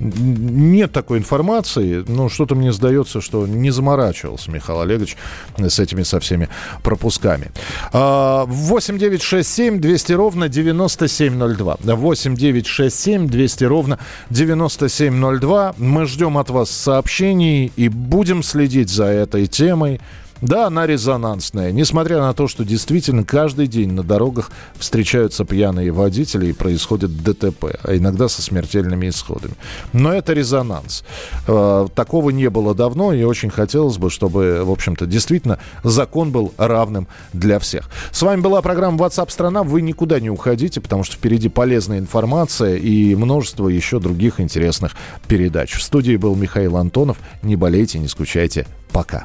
нет 0.00 0.92
такой 0.92 1.18
информации. 1.18 2.04
Ну, 2.06 2.28
что-то 2.28 2.54
мне 2.54 2.72
сдается, 2.72 3.20
что 3.20 3.46
не 3.46 3.70
заморачивался 3.70 4.50
Михаил 4.50 4.80
Олегович 4.80 5.16
с 5.58 5.78
этими 5.78 6.02
со 6.02 6.20
всеми 6.20 6.48
пропусками. 6.82 7.50
8 7.92 8.98
9 8.98 9.22
6 9.22 9.48
7 9.48 9.80
200 9.80 10.12
ровно 10.12 10.48
9702. 10.48 11.78
8 11.82 12.34
9 12.34 12.66
6 12.66 13.00
7 13.00 13.26
200 13.28 13.64
ровно 13.64 13.98
9702. 14.30 15.74
Мы 15.78 16.06
ждем 16.06 16.38
от 16.38 16.50
вас 16.50 16.70
сообщений 16.70 17.72
и 17.76 17.88
будем 18.04 18.42
следить 18.42 18.90
за 18.90 19.06
этой 19.06 19.46
темой. 19.46 20.00
Да, 20.44 20.66
она 20.66 20.86
резонансная. 20.86 21.72
Несмотря 21.72 22.20
на 22.20 22.34
то, 22.34 22.48
что 22.48 22.66
действительно 22.66 23.24
каждый 23.24 23.66
день 23.66 23.92
на 23.92 24.02
дорогах 24.02 24.50
встречаются 24.74 25.46
пьяные 25.46 25.90
водители 25.90 26.48
и 26.48 26.52
происходит 26.52 27.16
ДТП, 27.22 27.76
а 27.82 27.96
иногда 27.96 28.28
со 28.28 28.42
смертельными 28.42 29.08
исходами. 29.08 29.54
Но 29.94 30.12
это 30.12 30.34
резонанс. 30.34 31.02
Э, 31.48 31.86
такого 31.94 32.28
не 32.28 32.50
было 32.50 32.74
давно, 32.74 33.14
и 33.14 33.22
очень 33.22 33.48
хотелось 33.48 33.96
бы, 33.96 34.10
чтобы, 34.10 34.64
в 34.64 34.70
общем-то, 34.70 35.06
действительно 35.06 35.58
закон 35.82 36.30
был 36.30 36.52
равным 36.58 37.08
для 37.32 37.58
всех. 37.58 37.88
С 38.10 38.20
вами 38.20 38.42
была 38.42 38.60
программа 38.60 38.98
WhatsApp 38.98 39.30
страна. 39.30 39.62
Вы 39.62 39.80
никуда 39.80 40.20
не 40.20 40.28
уходите, 40.28 40.82
потому 40.82 41.04
что 41.04 41.16
впереди 41.16 41.48
полезная 41.48 42.00
информация 42.00 42.76
и 42.76 43.14
множество 43.14 43.68
еще 43.68 43.98
других 43.98 44.40
интересных 44.40 44.92
передач. 45.26 45.72
В 45.72 45.82
студии 45.82 46.16
был 46.16 46.36
Михаил 46.36 46.76
Антонов. 46.76 47.16
Не 47.40 47.56
болейте, 47.56 47.98
не 47.98 48.08
скучайте. 48.08 48.66
Пока. 48.92 49.24